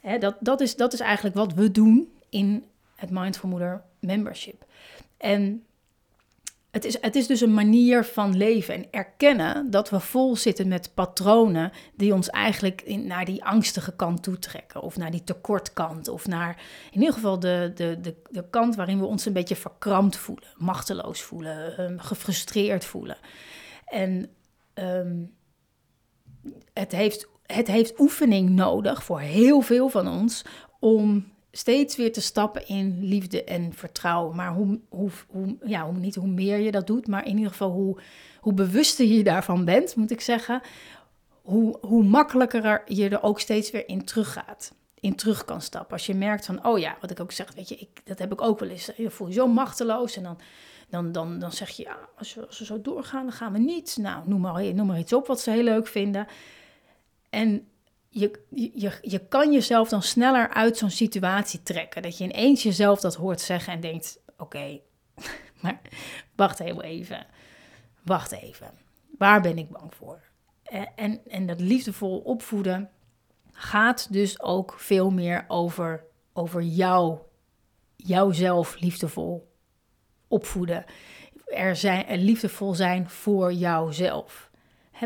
Hè, 0.00 0.18
dat, 0.18 0.36
dat, 0.40 0.60
is, 0.60 0.76
dat 0.76 0.92
is 0.92 1.00
eigenlijk 1.00 1.36
wat 1.36 1.54
we 1.54 1.70
doen 1.70 2.12
in 2.28 2.64
het 2.94 3.10
Mindful 3.10 3.48
Moeder 3.48 3.82
membership. 4.00 4.64
En 5.16 5.64
het 6.72 6.84
is, 6.84 7.00
het 7.00 7.16
is 7.16 7.26
dus 7.26 7.40
een 7.40 7.54
manier 7.54 8.04
van 8.04 8.36
leven 8.36 8.74
en 8.74 8.86
erkennen 8.90 9.70
dat 9.70 9.90
we 9.90 10.00
vol 10.00 10.36
zitten 10.36 10.68
met 10.68 10.94
patronen 10.94 11.72
die 11.96 12.14
ons 12.14 12.30
eigenlijk 12.30 12.96
naar 12.96 13.24
die 13.24 13.44
angstige 13.44 13.96
kant 13.96 14.22
toetrekken. 14.22 14.82
Of 14.82 14.96
naar 14.96 15.10
die 15.10 15.24
tekortkant. 15.24 16.08
Of 16.08 16.26
naar 16.26 16.62
in 16.90 17.00
ieder 17.00 17.14
geval 17.14 17.38
de, 17.38 17.72
de, 17.74 18.00
de, 18.00 18.14
de 18.30 18.44
kant 18.50 18.76
waarin 18.76 18.98
we 18.98 19.06
ons 19.06 19.26
een 19.26 19.32
beetje 19.32 19.56
verkrampt 19.56 20.16
voelen, 20.16 20.48
machteloos 20.56 21.22
voelen, 21.22 21.80
um, 21.80 21.98
gefrustreerd 21.98 22.84
voelen. 22.84 23.16
En 23.86 24.28
um, 24.74 25.34
het, 26.72 26.92
heeft, 26.92 27.28
het 27.46 27.66
heeft 27.66 28.00
oefening 28.00 28.50
nodig 28.50 29.04
voor 29.04 29.20
heel 29.20 29.60
veel 29.60 29.88
van 29.88 30.08
ons 30.08 30.44
om 30.80 31.32
steeds 31.52 31.96
weer 31.96 32.12
te 32.12 32.20
stappen 32.20 32.68
in 32.68 33.04
liefde 33.04 33.44
en 33.44 33.72
vertrouwen. 33.72 34.36
Maar 34.36 34.52
hoe, 34.52 34.80
hoe, 34.88 35.10
hoe, 35.28 35.56
ja, 35.64 35.84
hoe, 35.84 35.98
niet 35.98 36.14
hoe 36.14 36.28
meer 36.28 36.58
je 36.58 36.70
dat 36.70 36.86
doet, 36.86 37.06
maar 37.06 37.26
in 37.26 37.36
ieder 37.36 37.50
geval 37.50 37.70
hoe, 37.70 37.98
hoe 38.40 38.52
bewuster 38.52 39.06
je 39.06 39.22
daarvan 39.22 39.64
bent, 39.64 39.96
moet 39.96 40.10
ik 40.10 40.20
zeggen, 40.20 40.60
hoe, 41.42 41.78
hoe 41.80 42.02
makkelijker 42.04 42.82
je 42.86 43.08
er 43.08 43.22
ook 43.22 43.40
steeds 43.40 43.70
weer 43.70 43.88
in 43.88 44.04
teruggaat. 44.04 44.72
In 45.00 45.14
terug 45.14 45.44
kan 45.44 45.60
stappen. 45.60 45.92
Als 45.92 46.06
je 46.06 46.14
merkt 46.14 46.46
van, 46.46 46.66
oh 46.66 46.78
ja, 46.78 46.96
wat 47.00 47.10
ik 47.10 47.20
ook 47.20 47.32
zeg, 47.32 47.54
weet 47.54 47.68
je, 47.68 47.76
ik, 47.76 48.00
dat 48.04 48.18
heb 48.18 48.32
ik 48.32 48.40
ook 48.40 48.58
wel 48.58 48.68
eens. 48.68 48.90
Je 48.96 49.10
voel 49.10 49.26
je 49.26 49.32
zo 49.32 49.46
machteloos 49.46 50.16
en 50.16 50.22
dan, 50.22 50.38
dan, 50.88 51.12
dan, 51.12 51.38
dan 51.38 51.52
zeg 51.52 51.70
je, 51.70 51.82
ja, 51.82 51.96
als 52.18 52.34
we 52.34 52.64
zo 52.64 52.80
doorgaan, 52.80 53.22
dan 53.22 53.32
gaan 53.32 53.52
we 53.52 53.58
niet. 53.58 53.96
Nou, 54.00 54.28
noem 54.28 54.40
maar, 54.40 54.74
noem 54.74 54.86
maar 54.86 54.98
iets 54.98 55.12
op 55.12 55.26
wat 55.26 55.40
ze 55.40 55.50
heel 55.50 55.62
leuk 55.62 55.86
vinden. 55.86 56.26
En 57.30 57.66
je, 58.14 58.40
je, 58.74 58.98
je 59.02 59.18
kan 59.28 59.52
jezelf 59.52 59.88
dan 59.88 60.02
sneller 60.02 60.48
uit 60.48 60.76
zo'n 60.78 60.90
situatie 60.90 61.62
trekken. 61.62 62.02
Dat 62.02 62.18
je 62.18 62.24
ineens 62.24 62.62
jezelf 62.62 63.00
dat 63.00 63.14
hoort 63.14 63.40
zeggen 63.40 63.72
en 63.72 63.80
denkt: 63.80 64.20
oké, 64.36 64.80
maar 65.62 65.80
wacht 66.34 66.58
heel 66.58 66.82
even. 66.82 67.26
Wacht 68.02 68.32
even. 68.32 68.70
Waar 69.18 69.40
ben 69.40 69.58
ik 69.58 69.68
bang 69.70 69.94
voor? 69.94 70.20
En, 70.96 71.20
en 71.28 71.46
dat 71.46 71.60
liefdevol 71.60 72.18
opvoeden 72.18 72.90
gaat 73.52 74.12
dus 74.12 74.40
ook 74.40 74.74
veel 74.78 75.10
meer 75.10 75.44
over, 75.48 76.04
over 76.32 76.62
jou, 76.62 77.18
jouzelf 77.96 78.80
liefdevol 78.80 79.52
opvoeden. 80.28 80.84
Er 81.46 81.76
zijn, 81.76 82.18
liefdevol 82.18 82.74
zijn 82.74 83.08
voor 83.10 83.52
jouzelf 83.52 84.50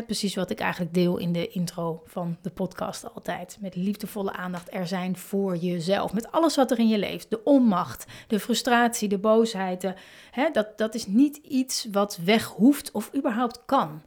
precies 0.05 0.35
wat 0.35 0.49
ik 0.49 0.59
eigenlijk 0.59 0.93
deel 0.93 1.17
in 1.17 1.31
de 1.31 1.47
intro 1.47 2.01
van 2.05 2.37
de 2.41 2.49
podcast 2.49 3.13
altijd. 3.13 3.57
Met 3.61 3.75
liefdevolle 3.75 4.31
aandacht 4.31 4.73
er 4.73 4.87
zijn 4.87 5.17
voor 5.17 5.55
jezelf. 5.55 6.13
Met 6.13 6.31
alles 6.31 6.55
wat 6.55 6.71
er 6.71 6.79
in 6.79 6.87
je 6.87 6.97
leeft. 6.97 7.29
De 7.29 7.43
onmacht, 7.43 8.05
de 8.27 8.39
frustratie, 8.39 9.07
de 9.07 9.17
boosheid. 9.17 9.93
dat, 10.53 10.77
dat 10.77 10.95
is 10.95 11.07
niet 11.07 11.37
iets 11.37 11.87
wat 11.91 12.19
weg 12.23 12.45
hoeft 12.45 12.91
of 12.91 13.15
überhaupt 13.15 13.61
kan. 13.65 14.01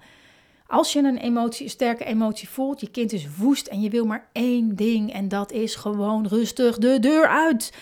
Als 0.67 0.93
je 0.93 0.99
een 0.99 1.19
emotie, 1.19 1.65
een 1.65 1.71
sterke 1.71 2.05
emotie 2.05 2.49
voelt, 2.49 2.81
je 2.81 2.91
kind 2.91 3.13
is 3.13 3.37
woest 3.37 3.67
en 3.67 3.81
je 3.81 3.91
wil 3.91 4.07
maar 4.07 4.29
één 4.33 4.77
ding 4.77 5.13
en 5.13 5.29
dat 5.29 5.53
is 5.53 5.75
gewoon 5.75 6.27
rustig 6.27 6.79
de 6.79 6.99
deur 6.99 7.27
uit. 7.29 7.73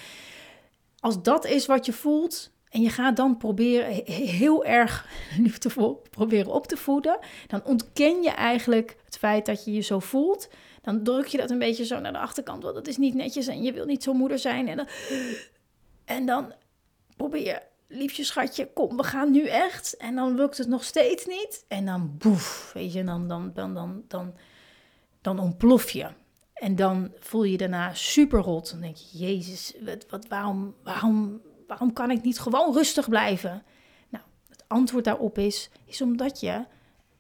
Als 1.00 1.23
dat 1.23 1.47
is 1.47 1.67
wat 1.67 1.87
je 1.87 1.93
voelt, 1.93 2.50
en 2.71 2.83
je 2.83 2.91
gaat 2.91 3.17
dan 3.17 3.37
proberen 3.37 4.03
heel 4.05 4.65
erg 4.65 5.07
liefdevol 5.45 6.03
proberen 6.11 6.53
op 6.53 6.67
te 6.67 6.77
voeden. 6.77 7.19
Dan 7.47 7.65
ontken 7.65 8.23
je 8.23 8.31
eigenlijk 8.31 8.97
het 9.05 9.19
feit 9.19 9.47
dat 9.47 9.65
je 9.65 9.73
je 9.73 9.81
zo 9.81 9.99
voelt. 9.99 10.49
Dan 10.83 11.03
druk 11.03 11.27
je 11.27 11.39
dat 11.39 11.51
een 11.51 11.59
beetje 11.59 11.85
zo 11.85 12.01
naar 12.01 12.13
de 12.13 12.19
achterkant. 12.19 12.63
Want 12.63 12.75
dat 12.75 12.87
is 12.87 12.97
niet 12.97 13.15
netjes 13.15 13.47
en 13.47 13.63
je 13.63 13.73
wil 13.73 13.85
niet 13.85 14.03
zo 14.03 14.13
moeder 14.13 14.39
zijn. 14.39 14.69
En 14.69 14.77
dan, 14.77 14.89
en 16.05 16.27
dan 16.27 16.53
probeer 17.17 17.45
je, 17.45 17.63
liefje 17.89 18.25
schatje, 18.25 18.73
kom, 18.73 18.97
we 18.97 19.03
gaan 19.03 19.31
nu 19.31 19.47
echt. 19.47 19.97
En 19.97 20.15
dan 20.15 20.35
lukt 20.35 20.59
het 20.59 20.69
nog 20.69 20.85
steeds 20.85 21.27
niet. 21.27 21.65
En 21.69 21.87
dan 21.87 22.17
boef, 22.19 22.71
weet 22.75 22.93
je, 22.93 23.05
dan, 23.05 23.29
dan, 23.29 23.51
dan, 23.55 23.75
dan, 23.75 24.05
dan, 24.09 24.35
dan 25.21 25.39
ontplof 25.39 25.91
je. 25.91 26.07
En 26.55 26.77
dan 26.77 27.13
voel 27.19 27.45
je 27.45 27.51
je 27.51 27.57
daarna 27.59 27.95
super 27.95 28.41
rot. 28.41 28.71
Dan 28.71 28.81
denk 28.81 28.97
je, 28.97 29.19
jezus, 29.19 29.75
wat, 29.85 30.07
wat, 30.09 30.27
waarom, 30.27 30.75
waarom 30.83 31.41
waarom 31.69 31.93
kan 31.93 32.11
ik 32.11 32.23
niet 32.23 32.39
gewoon 32.39 32.73
rustig 32.73 33.09
blijven? 33.09 33.63
Nou, 34.09 34.25
het 34.49 34.65
antwoord 34.67 35.05
daarop 35.05 35.39
is, 35.39 35.71
is 35.85 36.03
omdat 36.03 36.41
je 36.41 36.65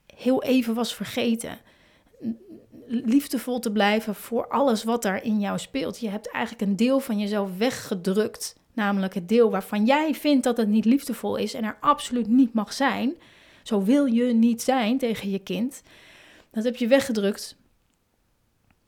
heel 0.06 0.42
even 0.42 0.74
was 0.74 0.94
vergeten 0.94 1.58
liefdevol 2.88 3.58
te 3.58 3.72
blijven 3.72 4.14
voor 4.14 4.48
alles 4.48 4.84
wat 4.84 5.02
daar 5.02 5.22
in 5.22 5.40
jou 5.40 5.58
speelt. 5.58 6.00
Je 6.00 6.08
hebt 6.08 6.30
eigenlijk 6.30 6.70
een 6.70 6.76
deel 6.76 7.00
van 7.00 7.18
jezelf 7.18 7.56
weggedrukt. 7.56 8.56
Namelijk 8.72 9.14
het 9.14 9.28
deel 9.28 9.50
waarvan 9.50 9.84
jij 9.84 10.14
vindt 10.14 10.44
dat 10.44 10.56
het 10.56 10.68
niet 10.68 10.84
liefdevol 10.84 11.36
is 11.36 11.54
en 11.54 11.64
er 11.64 11.76
absoluut 11.80 12.28
niet 12.28 12.52
mag 12.52 12.72
zijn. 12.72 13.16
Zo 13.62 13.82
wil 13.82 14.04
je 14.04 14.24
niet 14.24 14.62
zijn 14.62 14.98
tegen 14.98 15.30
je 15.30 15.38
kind. 15.38 15.82
Dat 16.50 16.64
heb 16.64 16.76
je 16.76 16.86
weggedrukt. 16.86 17.56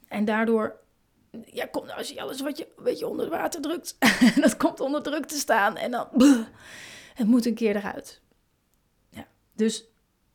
En 0.09 0.25
daardoor 0.25 0.77
ja, 1.45 1.67
kom 1.67 1.87
nou, 1.87 1.99
als 1.99 2.09
je 2.09 2.21
alles 2.21 2.41
wat 2.41 2.59
je 2.59 2.69
een 2.77 2.85
beetje 2.85 3.09
onder 3.09 3.29
water 3.29 3.61
drukt, 3.61 3.97
dat 4.41 4.57
komt 4.57 4.81
onder 4.81 5.03
druk 5.03 5.27
te 5.27 5.39
staan 5.39 5.77
en 5.77 5.91
dan, 5.91 6.09
het 7.15 7.27
moet 7.27 7.47
een 7.47 7.55
keer 7.55 7.77
eruit. 7.77 8.21
Ja, 9.11 9.27
dus 9.53 9.85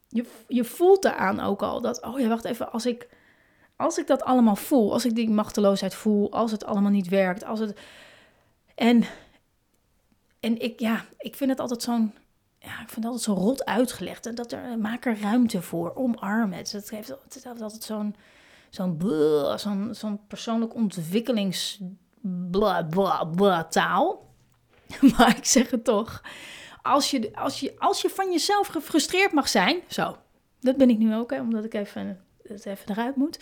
je, 0.09 0.25
je 0.47 0.63
voelt 0.63 1.01
daaraan 1.01 1.39
ook 1.39 1.61
al 1.61 1.81
dat, 1.81 2.03
oh 2.03 2.19
ja, 2.19 2.27
wacht 2.27 2.45
even, 2.45 2.71
als 2.71 2.85
ik, 2.85 3.09
als 3.75 3.97
ik 3.97 4.07
dat 4.07 4.23
allemaal 4.23 4.55
voel, 4.55 4.93
als 4.93 5.05
ik 5.05 5.15
die 5.15 5.29
machteloosheid 5.29 5.95
voel, 5.95 6.31
als 6.31 6.51
het 6.51 6.65
allemaal 6.65 6.91
niet 6.91 7.07
werkt, 7.07 7.43
als 7.43 7.59
het, 7.59 7.79
en, 8.75 9.03
en 10.39 10.61
ik, 10.61 10.79
ja, 10.79 11.05
ik 11.17 11.35
vind 11.35 11.49
het 11.49 11.59
altijd 11.59 11.81
zo'n, 11.81 12.13
ja, 12.59 12.81
ik 12.81 12.89
vind 12.89 12.95
het 12.95 13.05
altijd 13.05 13.21
zo 13.21 13.33
rot 13.33 13.65
uitgelegd 13.65 14.25
en 14.25 14.35
dat 14.35 14.51
er, 14.51 14.79
maak 14.79 15.05
er 15.05 15.21
ruimte 15.21 15.61
voor, 15.61 15.95
omarm 15.95 16.53
het. 16.53 16.71
Het 16.71 16.89
heeft 16.89 17.11
altijd 17.61 17.83
zo'n, 17.83 18.15
zo'n 18.75 19.89
zo'n 19.91 20.27
persoonlijk 20.27 20.75
ontwikkelings 20.75 21.79
bla, 22.51 22.83
bla, 22.83 23.23
bla, 23.23 23.63
taal. 23.63 24.33
maar 25.17 25.37
ik 25.37 25.45
zeg 25.45 25.71
het 25.71 25.83
toch. 25.83 26.21
Als 26.81 27.11
je, 27.11 27.35
als, 27.35 27.59
je, 27.59 27.73
als 27.79 28.01
je 28.01 28.09
van 28.09 28.31
jezelf 28.31 28.67
gefrustreerd 28.67 29.31
mag 29.31 29.47
zijn, 29.47 29.81
zo, 29.87 30.17
dat 30.59 30.77
ben 30.77 30.89
ik 30.89 30.97
nu 30.97 31.15
ook, 31.15 31.31
hè, 31.31 31.41
omdat 31.41 31.65
ik 31.65 31.73
even, 31.73 32.25
het 32.47 32.65
even 32.65 32.89
eruit 32.91 33.15
moet. 33.15 33.39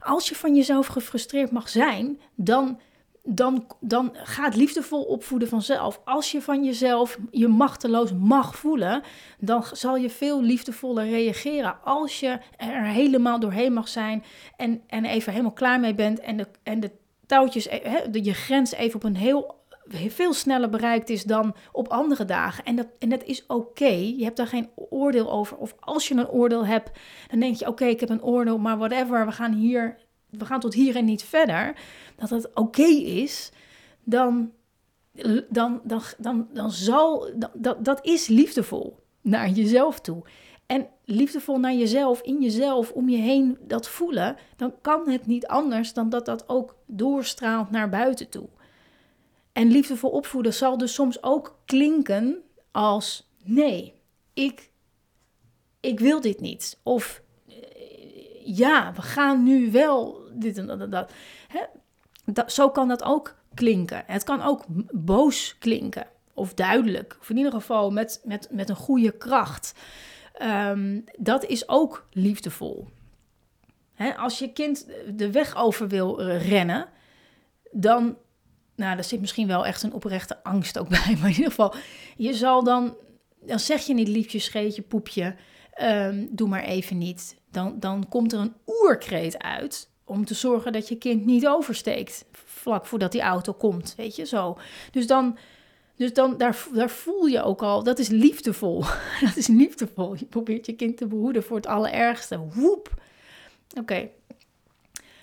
Als 0.00 0.28
je 0.28 0.34
van 0.34 0.54
jezelf 0.54 0.86
gefrustreerd 0.86 1.50
mag 1.50 1.68
zijn, 1.68 2.20
dan 2.34 2.80
dan, 3.24 3.66
dan 3.80 4.10
gaat 4.12 4.56
liefdevol 4.56 5.02
opvoeden 5.02 5.48
vanzelf. 5.48 6.00
Als 6.04 6.32
je 6.32 6.42
van 6.42 6.64
jezelf 6.64 7.18
je 7.30 7.48
machteloos 7.48 8.12
mag 8.12 8.56
voelen, 8.56 9.02
dan 9.38 9.64
zal 9.72 9.96
je 9.96 10.10
veel 10.10 10.42
liefdevoller 10.42 11.08
reageren. 11.08 11.82
Als 11.84 12.20
je 12.20 12.38
er 12.56 12.84
helemaal 12.84 13.40
doorheen 13.40 13.72
mag 13.72 13.88
zijn 13.88 14.24
en, 14.56 14.82
en 14.86 15.04
even 15.04 15.32
helemaal 15.32 15.52
klaar 15.52 15.80
mee 15.80 15.94
bent 15.94 16.20
en 16.20 16.36
de, 16.36 16.46
en 16.62 16.80
de 16.80 16.90
touwtjes, 17.26 17.68
de, 18.10 18.24
je 18.24 18.34
grens 18.34 18.72
even 18.72 18.94
op 18.94 19.04
een 19.04 19.16
heel 19.16 19.60
veel 19.88 20.32
sneller 20.32 20.68
bereikt 20.68 21.08
is 21.08 21.24
dan 21.24 21.54
op 21.72 21.88
andere 21.88 22.24
dagen. 22.24 22.64
En 22.64 22.76
dat, 22.76 22.86
en 22.98 23.08
dat 23.08 23.24
is 23.24 23.46
oké. 23.46 23.84
Je 24.16 24.24
hebt 24.24 24.36
daar 24.36 24.46
geen 24.46 24.70
oordeel 24.74 25.32
over. 25.32 25.56
Of 25.56 25.74
als 25.80 26.08
je 26.08 26.14
een 26.14 26.28
oordeel 26.28 26.66
hebt, 26.66 26.90
dan 27.30 27.40
denk 27.40 27.56
je: 27.56 27.66
oké, 27.66 27.84
ik 27.84 28.00
heb 28.00 28.08
een 28.08 28.22
oordeel, 28.22 28.58
maar 28.58 28.78
whatever, 28.78 29.26
we 29.26 29.32
gaan 29.32 29.52
hier 29.52 29.98
we 30.38 30.44
gaan 30.44 30.60
tot 30.60 30.74
hier 30.74 30.96
en 30.96 31.04
niet 31.04 31.22
verder, 31.22 31.76
dat 32.16 32.30
het 32.30 32.54
oké 32.54 32.86
is, 33.04 33.50
dan, 34.04 34.52
dan, 35.48 35.80
dan, 35.84 36.02
dan, 36.18 36.48
dan 36.52 36.70
zal, 36.70 37.30
dat, 37.54 37.84
dat 37.84 38.04
is 38.06 38.26
liefdevol 38.26 38.98
naar 39.20 39.48
jezelf 39.48 40.00
toe. 40.00 40.22
En 40.66 40.88
liefdevol 41.04 41.58
naar 41.58 41.74
jezelf, 41.74 42.20
in 42.20 42.42
jezelf, 42.42 42.90
om 42.90 43.08
je 43.08 43.16
heen 43.16 43.58
dat 43.60 43.88
voelen, 43.88 44.36
dan 44.56 44.74
kan 44.80 45.08
het 45.08 45.26
niet 45.26 45.46
anders 45.46 45.92
dan 45.92 46.08
dat 46.08 46.26
dat 46.26 46.48
ook 46.48 46.76
doorstraalt 46.86 47.70
naar 47.70 47.88
buiten 47.88 48.28
toe. 48.28 48.48
En 49.52 49.70
liefdevol 49.70 50.10
opvoeden 50.10 50.54
zal 50.54 50.78
dus 50.78 50.94
soms 50.94 51.22
ook 51.22 51.58
klinken 51.64 52.42
als 52.70 53.30
nee, 53.44 53.94
ik, 54.34 54.70
ik 55.80 56.00
wil 56.00 56.20
dit 56.20 56.40
niet. 56.40 56.78
Of 56.82 57.22
ja, 58.44 58.92
we 58.92 59.02
gaan 59.02 59.42
nu 59.42 59.70
wel 59.70 60.21
dit 60.34 60.58
en 60.58 60.90
dat. 60.90 61.12
Hè? 61.48 61.60
dat. 62.24 62.52
Zo 62.52 62.70
kan 62.70 62.88
dat 62.88 63.02
ook 63.02 63.36
klinken. 63.54 64.02
Het 64.06 64.24
kan 64.24 64.42
ook 64.42 64.64
boos 64.92 65.56
klinken. 65.58 66.06
Of 66.34 66.54
duidelijk. 66.54 67.16
Of 67.20 67.30
in 67.30 67.36
ieder 67.36 67.52
geval 67.52 67.90
met, 67.90 68.20
met, 68.24 68.48
met 68.50 68.68
een 68.68 68.76
goede 68.76 69.10
kracht. 69.10 69.74
Ehm, 70.32 71.00
dat 71.18 71.44
is 71.44 71.68
ook 71.68 72.06
liefdevol. 72.10 72.88
Hè, 73.94 74.16
als 74.16 74.38
je 74.38 74.52
kind 74.52 74.86
de 75.14 75.30
weg 75.30 75.56
over 75.56 75.88
wil 75.88 76.22
rennen, 76.22 76.88
dan. 77.70 78.16
Nou, 78.76 78.94
daar 78.94 79.04
zit 79.04 79.20
misschien 79.20 79.46
wel 79.46 79.66
echt 79.66 79.82
een 79.82 79.92
oprechte 79.92 80.42
angst 80.42 80.78
ook 80.78 80.88
bij. 80.98 81.16
Maar 81.20 81.28
in 81.28 81.36
ieder 81.36 81.50
geval, 81.50 81.74
je 82.16 82.34
zal 82.34 82.64
dan. 82.64 82.96
Dan 83.44 83.60
zeg 83.60 83.86
je 83.86 83.94
niet 83.94 84.08
liefje, 84.08 84.38
scheetje, 84.38 84.82
poepje. 84.82 85.34
Um, 85.82 86.28
doe 86.30 86.48
maar 86.48 86.62
even 86.62 86.98
niet. 86.98 87.36
Dan, 87.50 87.80
dan 87.80 88.08
komt 88.08 88.32
er 88.32 88.38
een 88.38 88.54
oerkreet 88.66 89.38
uit 89.38 89.90
om 90.12 90.24
te 90.24 90.34
zorgen 90.34 90.72
dat 90.72 90.88
je 90.88 90.96
kind 90.96 91.24
niet 91.24 91.46
oversteekt 91.46 92.24
vlak 92.32 92.86
voordat 92.86 93.12
die 93.12 93.20
auto 93.20 93.52
komt, 93.52 93.94
weet 93.96 94.16
je 94.16 94.26
zo. 94.26 94.58
Dus 94.90 95.06
dan, 95.06 95.38
Dus 95.96 96.12
dan, 96.12 96.36
daar, 96.36 96.66
daar 96.72 96.90
voel 96.90 97.26
je 97.26 97.42
ook 97.42 97.62
al, 97.62 97.82
dat 97.82 97.98
is 97.98 98.08
liefdevol. 98.08 98.84
dat 99.26 99.36
is 99.36 99.46
liefdevol. 99.46 100.14
Je 100.14 100.24
probeert 100.24 100.66
je 100.66 100.72
kind 100.72 100.96
te 100.96 101.06
behoeden 101.06 101.42
voor 101.42 101.56
het 101.56 101.66
allerergste. 101.66 102.38
Woep. 102.38 103.02
Oké. 103.78 104.08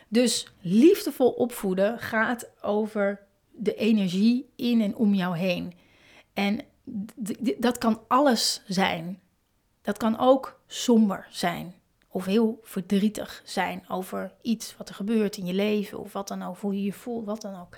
Dus 0.08 0.48
liefdevol 0.62 1.29
opvoeden 1.29 2.00
gaat 2.00 2.50
over 2.62 3.19
de 3.51 3.75
energie 3.75 4.50
in 4.55 4.81
en 4.81 4.96
om 4.96 5.13
jou 5.13 5.38
heen. 5.38 5.74
En 6.34 6.60
dat 7.58 7.77
kan 7.77 8.01
alles 8.08 8.62
zijn. 8.67 9.19
Dat 9.81 9.98
kan 9.98 10.19
ook 10.19 10.60
somber 10.67 11.27
zijn. 11.29 11.78
Of 12.11 12.25
heel 12.25 12.59
verdrietig 12.63 13.41
zijn 13.45 13.83
over 13.87 14.33
iets 14.41 14.77
wat 14.77 14.89
er 14.89 14.95
gebeurt 14.95 15.37
in 15.37 15.45
je 15.45 15.53
leven. 15.53 15.99
Of 15.99 16.13
wat 16.13 16.27
dan 16.27 16.43
ook, 16.43 16.57
hoe 16.57 16.73
je 16.73 16.83
je 16.83 16.93
voelt, 16.93 17.25
wat 17.25 17.41
dan 17.41 17.59
ook. 17.59 17.77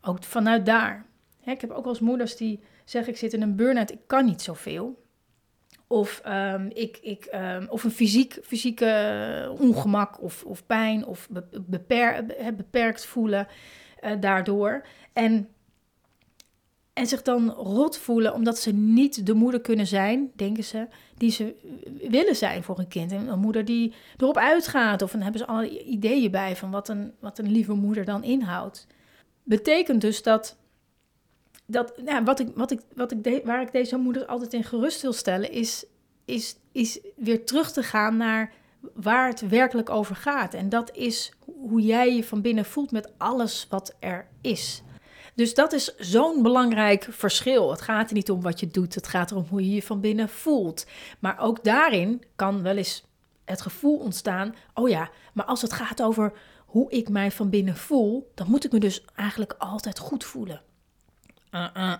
Ook 0.00 0.24
vanuit 0.24 0.66
daar. 0.66 1.06
ik 1.44 1.60
heb 1.60 1.70
ook 1.70 1.86
als 1.86 2.00
moeders 2.00 2.36
die 2.36 2.60
zeggen: 2.84 3.12
Ik 3.12 3.18
zit 3.18 3.32
in 3.32 3.42
een 3.42 3.56
burn-out, 3.56 3.92
ik 3.92 4.00
kan 4.06 4.24
niet 4.24 4.42
zoveel. 4.42 5.04
Of, 5.88 6.22
um, 6.26 6.70
ik, 6.74 6.98
ik, 7.02 7.28
um, 7.34 7.66
of 7.68 7.84
een 7.84 7.90
fysiek, 7.90 8.38
fysieke 8.42 9.54
ongemak 9.58 10.22
of, 10.22 10.44
of 10.44 10.66
pijn 10.66 11.06
of 11.06 11.28
beper, 11.66 12.24
beperkt 12.56 13.04
voelen 13.04 13.46
uh, 14.04 14.20
daardoor. 14.20 14.86
En 15.12 15.48
en 16.96 17.06
zich 17.06 17.22
dan 17.22 17.50
rot 17.50 17.98
voelen 17.98 18.34
omdat 18.34 18.58
ze 18.58 18.72
niet 18.72 19.26
de 19.26 19.34
moeder 19.34 19.60
kunnen 19.60 19.86
zijn, 19.86 20.30
denken 20.36 20.64
ze, 20.64 20.86
die 21.16 21.30
ze 21.30 21.54
willen 22.08 22.36
zijn 22.36 22.62
voor 22.62 22.78
een 22.78 22.88
kind. 22.88 23.12
En 23.12 23.28
een 23.28 23.38
moeder 23.38 23.64
die 23.64 23.94
erop 24.16 24.36
uitgaat. 24.36 25.02
Of 25.02 25.10
dan 25.10 25.20
hebben 25.20 25.40
ze 25.40 25.46
alle 25.46 25.84
ideeën 25.84 26.30
bij 26.30 26.56
van 26.56 26.70
wat 26.70 26.88
een, 26.88 27.12
wat 27.20 27.38
een 27.38 27.50
lieve 27.50 27.72
moeder 27.72 28.04
dan 28.04 28.24
inhoudt. 28.24 28.86
Betekent 29.42 30.00
dus 30.00 30.22
dat, 30.22 30.56
dat 31.66 32.02
nou, 32.04 32.24
wat 32.24 32.40
ik, 32.40 32.48
wat 32.54 32.70
ik, 32.70 32.80
wat 32.94 33.12
ik 33.12 33.44
waar 33.44 33.62
ik 33.62 33.72
deze 33.72 33.96
moeder 33.96 34.26
altijd 34.26 34.52
in 34.52 34.64
gerust 34.64 35.02
wil 35.02 35.12
stellen, 35.12 35.52
is, 35.52 35.86
is, 36.24 36.56
is 36.72 37.00
weer 37.16 37.44
terug 37.44 37.72
te 37.72 37.82
gaan 37.82 38.16
naar 38.16 38.52
waar 38.94 39.28
het 39.28 39.48
werkelijk 39.48 39.90
over 39.90 40.16
gaat. 40.16 40.54
En 40.54 40.68
dat 40.68 40.96
is 40.96 41.32
hoe 41.44 41.80
jij 41.80 42.14
je 42.14 42.24
van 42.24 42.40
binnen 42.40 42.64
voelt 42.64 42.90
met 42.90 43.12
alles 43.16 43.66
wat 43.70 43.96
er 44.00 44.26
is. 44.40 44.82
Dus 45.36 45.54
dat 45.54 45.72
is 45.72 45.96
zo'n 45.96 46.42
belangrijk 46.42 47.06
verschil. 47.10 47.70
Het 47.70 47.80
gaat 47.80 48.08
er 48.08 48.14
niet 48.14 48.30
om 48.30 48.40
wat 48.40 48.60
je 48.60 48.66
doet, 48.66 48.94
het 48.94 49.06
gaat 49.06 49.30
erom 49.30 49.46
hoe 49.48 49.64
je 49.64 49.74
je 49.74 49.82
van 49.82 50.00
binnen 50.00 50.28
voelt. 50.28 50.86
Maar 51.18 51.38
ook 51.38 51.64
daarin 51.64 52.22
kan 52.36 52.62
wel 52.62 52.76
eens 52.76 53.04
het 53.44 53.60
gevoel 53.60 53.98
ontstaan: 53.98 54.54
oh 54.74 54.88
ja, 54.88 55.10
maar 55.32 55.44
als 55.44 55.62
het 55.62 55.72
gaat 55.72 56.02
over 56.02 56.32
hoe 56.66 56.90
ik 56.90 57.08
mij 57.08 57.30
van 57.30 57.50
binnen 57.50 57.76
voel, 57.76 58.30
dan 58.34 58.50
moet 58.50 58.64
ik 58.64 58.72
me 58.72 58.78
dus 58.78 59.04
eigenlijk 59.14 59.54
altijd 59.58 59.98
goed 59.98 60.24
voelen. 60.24 60.62
Uh-uh. 61.50 61.94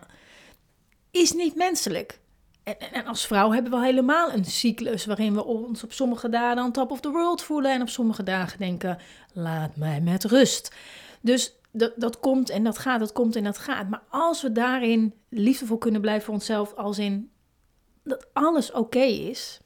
Is 1.10 1.32
niet 1.32 1.54
menselijk. 1.54 2.20
En, 2.62 2.92
en, 2.92 3.06
als 3.06 3.26
vrouw 3.26 3.52
hebben 3.52 3.72
we 3.72 3.84
helemaal 3.84 4.32
een 4.32 4.44
cyclus 4.44 5.06
waarin 5.06 5.34
we 5.34 5.44
ons 5.44 5.84
op 5.84 5.92
sommige 5.92 6.28
dagen 6.28 6.62
on 6.62 6.72
top 6.72 6.90
of 6.90 7.00
the 7.00 7.10
world 7.10 7.42
voelen 7.42 7.72
en 7.72 7.80
op 7.82 7.88
sommige 7.88 8.22
dagen 8.22 8.58
denken: 8.58 8.98
laat 9.32 9.76
mij 9.76 10.00
met 10.00 10.24
rust. 10.24 10.74
Dus 11.20 11.54
dat, 11.78 11.92
dat 11.96 12.20
komt 12.20 12.50
en 12.50 12.64
dat 12.64 12.78
gaat, 12.78 13.00
dat 13.00 13.12
komt 13.12 13.36
en 13.36 13.44
dat 13.44 13.58
gaat. 13.58 13.88
Maar 13.88 14.02
als 14.08 14.42
we 14.42 14.52
daarin 14.52 15.14
liefdevol 15.28 15.78
kunnen 15.78 16.00
blijven 16.00 16.24
voor 16.24 16.34
onszelf, 16.34 16.74
als 16.74 16.98
in 16.98 17.30
dat 18.02 18.26
alles 18.32 18.72
oké 18.72 19.00
is. 19.02 19.60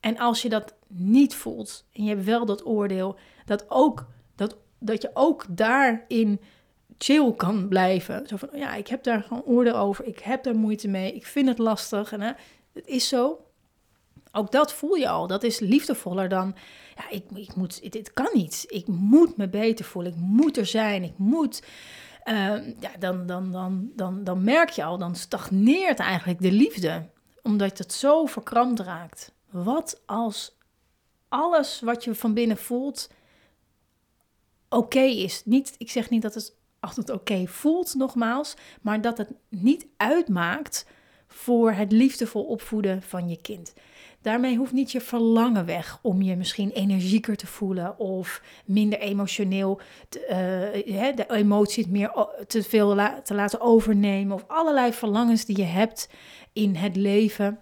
En 0.00 0.18
als 0.18 0.42
je 0.42 0.48
dat 0.48 0.74
niet 0.86 1.34
voelt 1.34 1.84
en 1.92 2.04
je 2.04 2.08
hebt 2.08 2.24
wel 2.24 2.46
dat 2.46 2.66
oordeel, 2.66 3.16
dat, 3.44 3.64
ook, 3.68 4.06
dat, 4.34 4.56
dat 4.78 5.02
je 5.02 5.10
ook 5.14 5.44
daarin 5.48 6.40
chill 6.98 7.32
kan 7.32 7.68
blijven. 7.68 8.26
Zo 8.26 8.36
van, 8.36 8.48
ja, 8.52 8.74
ik 8.74 8.88
heb 8.88 9.02
daar 9.02 9.22
gewoon 9.22 9.42
oordeel 9.42 9.76
over, 9.76 10.04
ik 10.04 10.18
heb 10.18 10.42
daar 10.42 10.56
moeite 10.56 10.88
mee, 10.88 11.14
ik 11.14 11.26
vind 11.26 11.48
het 11.48 11.58
lastig. 11.58 12.12
En, 12.12 12.20
hè, 12.20 12.32
het 12.72 12.86
is 12.86 13.08
zo. 13.08 13.47
Ook 14.32 14.52
dat 14.52 14.72
voel 14.72 14.94
je 14.94 15.08
al. 15.08 15.26
Dat 15.26 15.42
is 15.42 15.58
liefdevoller 15.58 16.28
dan, 16.28 16.54
ja, 16.96 17.10
ik, 17.10 17.24
ik 17.34 17.54
moet, 17.54 17.92
dit 17.92 18.12
kan 18.12 18.30
niet. 18.32 18.64
Ik 18.68 18.86
moet 18.86 19.36
me 19.36 19.48
beter 19.48 19.84
voelen. 19.84 20.12
Ik 20.12 20.18
moet 20.18 20.56
er 20.56 20.66
zijn. 20.66 21.02
Ik 21.02 21.18
moet. 21.18 21.62
Ehm, 22.22 22.72
ja, 22.80 22.90
dan, 22.98 23.26
dan, 23.26 23.52
dan, 23.52 23.90
dan, 23.96 24.24
dan 24.24 24.44
merk 24.44 24.70
je 24.70 24.84
al, 24.84 24.98
dan 24.98 25.16
stagneert 25.16 25.98
eigenlijk 25.98 26.40
de 26.40 26.52
liefde. 26.52 27.08
Omdat 27.42 27.78
het 27.78 27.92
zo 27.92 28.26
verkrampt 28.26 28.80
raakt. 28.80 29.32
Wat 29.50 30.02
als 30.06 30.56
alles 31.28 31.80
wat 31.80 32.04
je 32.04 32.14
van 32.14 32.34
binnen 32.34 32.56
voelt 32.56 33.08
oké 34.68 35.00
is? 35.00 35.42
Niet, 35.44 35.74
ik 35.78 35.90
zeg 35.90 36.10
niet 36.10 36.22
dat 36.22 36.34
het 36.34 36.56
altijd 36.80 37.10
oké 37.10 37.46
voelt, 37.46 37.94
nogmaals, 37.94 38.54
maar 38.82 39.00
dat 39.00 39.18
het 39.18 39.32
niet 39.48 39.86
uitmaakt 39.96 40.86
voor 41.28 41.72
het 41.72 41.92
liefdevol 41.92 42.44
opvoeden 42.44 43.02
van 43.02 43.28
je 43.28 43.40
kind. 43.40 43.74
Daarmee 44.22 44.56
hoeft 44.56 44.72
niet 44.72 44.92
je 44.92 45.00
verlangen 45.00 45.66
weg 45.66 45.98
om 46.02 46.22
je 46.22 46.36
misschien 46.36 46.70
energieker 46.70 47.36
te 47.36 47.46
voelen 47.46 47.98
of 47.98 48.42
minder 48.64 48.98
emotioneel 48.98 49.80
te, 50.08 50.20
uh, 50.86 51.16
de 51.16 51.26
emoties 51.28 51.86
meer 51.86 52.26
te 52.46 52.62
veel 52.62 52.96
te 53.22 53.34
laten 53.34 53.60
overnemen 53.60 54.34
of 54.34 54.44
allerlei 54.46 54.92
verlangens 54.92 55.44
die 55.44 55.56
je 55.56 55.64
hebt 55.64 56.08
in 56.52 56.74
het 56.74 56.96
leven 56.96 57.60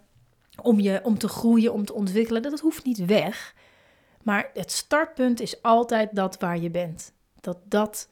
om, 0.63 0.81
je, 0.81 1.01
om 1.03 1.19
te 1.19 1.29
groeien, 1.29 1.73
om 1.73 1.85
te 1.85 1.95
ontwikkelen. 1.95 2.43
Dat 2.43 2.61
hoeft 2.61 2.85
niet 2.85 3.05
weg. 3.05 3.55
Maar 4.23 4.51
het 4.55 4.73
startpunt 4.73 5.41
is 5.41 5.63
altijd 5.63 6.09
dat 6.13 6.39
waar 6.39 6.59
je 6.59 6.71
bent. 6.71 7.13
Dat, 7.41 7.59
dat, 7.65 8.09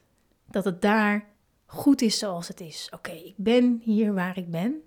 dat 0.49 0.65
het 0.65 0.81
daar 0.81 1.25
goed 1.65 2.01
is 2.01 2.17
zoals 2.17 2.47
het 2.47 2.59
is. 2.59 2.89
Oké, 2.93 3.11
ik 3.11 3.33
ben 3.37 3.81
hier 3.83 4.13
waar 4.13 4.37
ik 4.37 4.51
ben. 4.51 4.81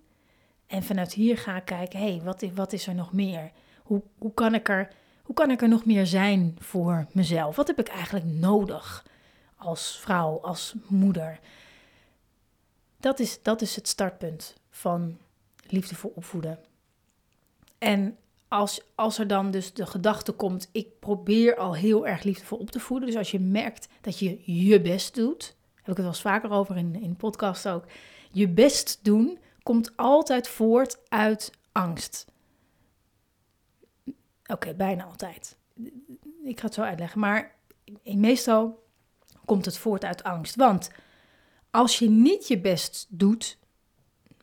En 0.69 0.83
vanuit 0.83 1.13
hier 1.13 1.39
ga 1.39 1.57
ik 1.57 1.65
kijken, 1.65 1.99
hé, 1.99 2.11
hey, 2.11 2.23
wat, 2.23 2.45
wat 2.55 2.73
is 2.73 2.87
er 2.87 2.95
nog 2.95 3.13
meer? 3.13 3.51
Hoe, 3.83 4.03
hoe, 4.19 4.35
kan 4.35 4.55
ik 4.55 4.69
er, 4.69 4.93
hoe 5.23 5.35
kan 5.35 5.51
ik 5.51 5.63
er 5.63 5.69
nog 5.69 5.85
meer 5.85 6.07
zijn 6.07 6.57
voor 6.59 7.07
mezelf? 7.13 7.57
Wat 7.57 7.67
heb 7.67 7.79
ik 7.79 7.89
eigenlijk 7.89 8.27
nodig 8.27 9.05
als 9.57 9.99
vrouw, 10.01 10.41
als 10.41 10.75
moeder? 10.87 11.41
Dat 13.01 13.19
is, 13.21 13.43
dat 13.43 13.63
is 13.63 13.77
het 13.77 13.89
startpunt 13.89 14.55
van 14.71 15.19
liefdevol 15.67 16.13
opvoeden. 16.15 16.59
En 17.79 18.17
als, 18.49 18.81
als 18.95 19.19
er 19.19 19.27
dan 19.27 19.51
dus 19.51 19.73
de 19.73 19.87
gedachte 19.87 20.33
komt, 20.33 20.69
ik 20.73 20.99
probeer 20.99 21.57
al 21.57 21.75
heel 21.75 22.07
erg 22.07 22.23
liefdevol 22.23 22.59
op 22.59 22.71
te 22.71 22.81
voeden. 22.81 23.09
Dus 23.09 23.19
als 23.19 23.31
je 23.31 23.41
merkt 23.41 23.89
dat 24.01 24.19
je 24.19 24.65
je 24.67 24.81
best 24.81 25.15
doet, 25.15 25.57
heb 25.75 25.81
ik 25.81 25.87
het 25.87 25.97
wel 25.97 26.07
eens 26.07 26.21
vaker 26.21 26.51
over 26.51 26.77
in, 26.77 27.03
in 27.03 27.17
podcast 27.17 27.69
ook. 27.69 27.85
Je 28.31 28.49
best 28.49 28.99
doen 29.03 29.39
komt 29.69 29.97
altijd 29.97 30.49
voort 30.49 30.99
uit 31.09 31.51
angst. 31.73 32.27
Oké, 34.47 34.75
bijna 34.75 35.05
altijd. 35.05 35.57
Ik 36.45 36.61
ga 36.61 36.65
het 36.65 36.75
zo 36.75 36.83
uitleggen. 36.83 37.21
Maar 37.21 37.55
meestal 38.03 38.85
komt 39.45 39.65
het 39.65 39.79
voort 39.79 40.05
uit 40.05 40.23
angst. 40.23 40.57
Want 40.57 40.91
als 41.71 41.99
je 41.99 42.11
niet 42.11 42.49
je 42.49 42.59
best 42.61 43.07
doet, 43.09 43.59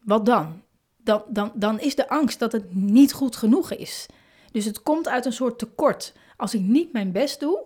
wat 0.04 0.26
dan? 0.26 0.62
Dan, 0.98 1.24
dan, 1.28 1.52
dan 1.56 1.80
is 1.80 1.96
de 1.96 2.10
angst 2.10 2.40
dat 2.40 2.52
het 2.52 2.74
niet 2.76 3.14
goed 3.14 3.36
genoeg 3.36 3.72
is. 3.72 4.06
Dus 4.52 4.66
het 4.66 4.84
komt 4.84 5.08
uit 5.08 5.26
een 5.26 5.34
soort 5.34 5.60
tekort. 5.60 6.14
Als 6.38 6.54
ik 6.54 6.62
niet 6.62 6.92
mijn 6.92 7.12
best 7.12 7.40
doe, 7.40 7.64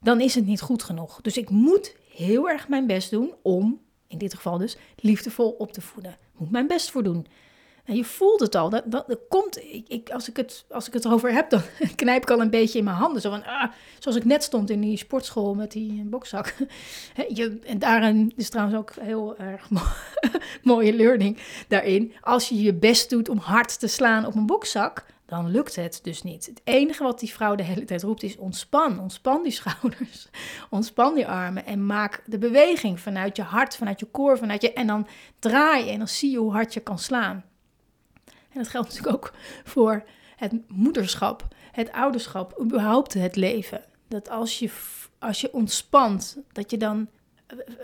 dan 0.00 0.20
is 0.20 0.34
het 0.34 0.46
niet 0.46 0.60
goed 0.60 0.82
genoeg. 0.82 1.20
Dus 1.20 1.36
ik 1.36 1.50
moet 1.50 1.96
heel 2.08 2.48
erg 2.48 2.68
mijn 2.68 2.86
best 2.86 3.10
doen 3.10 3.34
om, 3.42 3.80
in 4.06 4.18
dit 4.18 4.34
geval 4.34 4.58
dus, 4.58 4.76
liefdevol 4.96 5.50
op 5.50 5.72
te 5.72 5.80
voeden. 5.80 6.18
Ik 6.34 6.40
moet 6.40 6.50
mijn 6.50 6.66
best 6.66 6.90
voor 6.90 7.02
doen. 7.02 7.26
En 7.84 7.96
je 7.96 8.04
voelt 8.04 8.40
het 8.40 8.54
al. 8.54 8.70
Dat, 8.70 8.82
dat, 8.86 9.18
komt, 9.28 9.58
ik, 9.88 10.10
als, 10.10 10.28
ik 10.28 10.36
het, 10.36 10.64
als 10.70 10.86
ik 10.86 10.92
het 10.92 11.04
erover 11.04 11.32
heb, 11.32 11.50
dan 11.50 11.62
knijp 11.96 12.22
ik 12.22 12.30
al 12.30 12.40
een 12.40 12.50
beetje 12.50 12.78
in 12.78 12.84
mijn 12.84 12.96
handen. 12.96 13.20
Zo 13.20 13.30
van, 13.30 13.44
ah, 13.44 13.72
zoals 13.98 14.16
ik 14.16 14.24
net 14.24 14.42
stond 14.42 14.70
in 14.70 14.80
die 14.80 14.96
sportschool 14.96 15.54
met 15.54 15.72
die 15.72 16.02
bokzak. 16.04 16.54
je, 17.28 17.58
en 17.64 17.78
daarin 17.78 18.32
is 18.36 18.48
trouwens 18.50 18.78
ook 18.78 18.92
heel 19.00 19.36
erg 19.36 19.68
mooie 20.62 20.94
learning 20.94 21.38
daarin. 21.68 22.12
Als 22.20 22.48
je 22.48 22.62
je 22.62 22.74
best 22.74 23.10
doet 23.10 23.28
om 23.28 23.38
hard 23.38 23.78
te 23.80 23.86
slaan 23.86 24.26
op 24.26 24.34
een 24.34 24.46
bokzak, 24.46 25.04
dan 25.26 25.50
lukt 25.50 25.76
het 25.76 26.00
dus 26.02 26.22
niet. 26.22 26.46
Het 26.46 26.60
enige 26.64 27.02
wat 27.02 27.20
die 27.20 27.32
vrouw 27.32 27.54
de 27.54 27.62
hele 27.62 27.84
tijd 27.84 28.02
roept 28.02 28.22
is 28.22 28.36
ontspan. 28.36 29.00
Ontspan 29.00 29.42
die 29.42 29.52
schouders, 29.52 30.28
ontspan 30.70 31.14
die 31.14 31.26
armen 31.26 31.66
en 31.66 31.86
maak 31.86 32.22
de 32.26 32.38
beweging 32.38 33.00
vanuit 33.00 33.36
je 33.36 33.42
hart, 33.42 33.76
vanuit 33.76 34.00
je 34.00 34.06
koor, 34.06 34.38
vanuit 34.38 34.62
je... 34.62 34.72
En 34.72 34.86
dan 34.86 35.06
draai 35.38 35.84
je 35.84 35.90
en 35.90 35.98
dan 35.98 36.08
zie 36.08 36.30
je 36.30 36.38
hoe 36.38 36.52
hard 36.52 36.74
je 36.74 36.80
kan 36.80 36.98
slaan. 36.98 37.44
En 38.24 38.60
dat 38.60 38.68
geldt 38.68 38.88
natuurlijk 38.88 39.16
ook 39.16 39.32
voor 39.64 40.04
het 40.36 40.52
moederschap, 40.68 41.48
het 41.72 41.92
ouderschap, 41.92 42.60
überhaupt 42.60 43.14
het 43.14 43.36
leven. 43.36 43.84
Dat 44.08 44.28
als 44.28 44.58
je, 44.58 44.70
als 45.18 45.40
je 45.40 45.52
ontspant, 45.52 46.38
dat 46.52 46.70
je 46.70 46.76
dan 46.76 47.08
eh, 47.46 47.58
eh, 47.58 47.74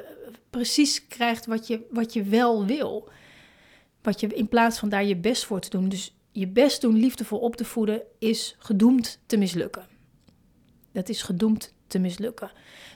precies 0.50 1.06
krijgt 1.06 1.46
wat 1.46 1.66
je, 1.66 1.86
wat 1.90 2.12
je 2.12 2.22
wel 2.22 2.66
wil. 2.66 3.08
Wat 4.02 4.20
je 4.20 4.26
in 4.26 4.48
plaats 4.48 4.78
van 4.78 4.88
daar 4.88 5.04
je 5.04 5.16
best 5.16 5.44
voor 5.44 5.60
te 5.60 5.70
doen. 5.70 5.88
Dus 5.88 6.14
je 6.32 6.48
best 6.48 6.80
doen, 6.80 6.96
liefdevol 6.96 7.38
op 7.38 7.56
te 7.56 7.64
voeden, 7.64 8.02
is 8.18 8.56
gedoemd 8.58 9.20
te 9.26 9.36
mislukken. 9.36 9.86
Dat 10.92 11.08
is 11.08 11.22
gedoemd 11.22 11.74
te 11.86 11.98
mislukken. 11.98 12.50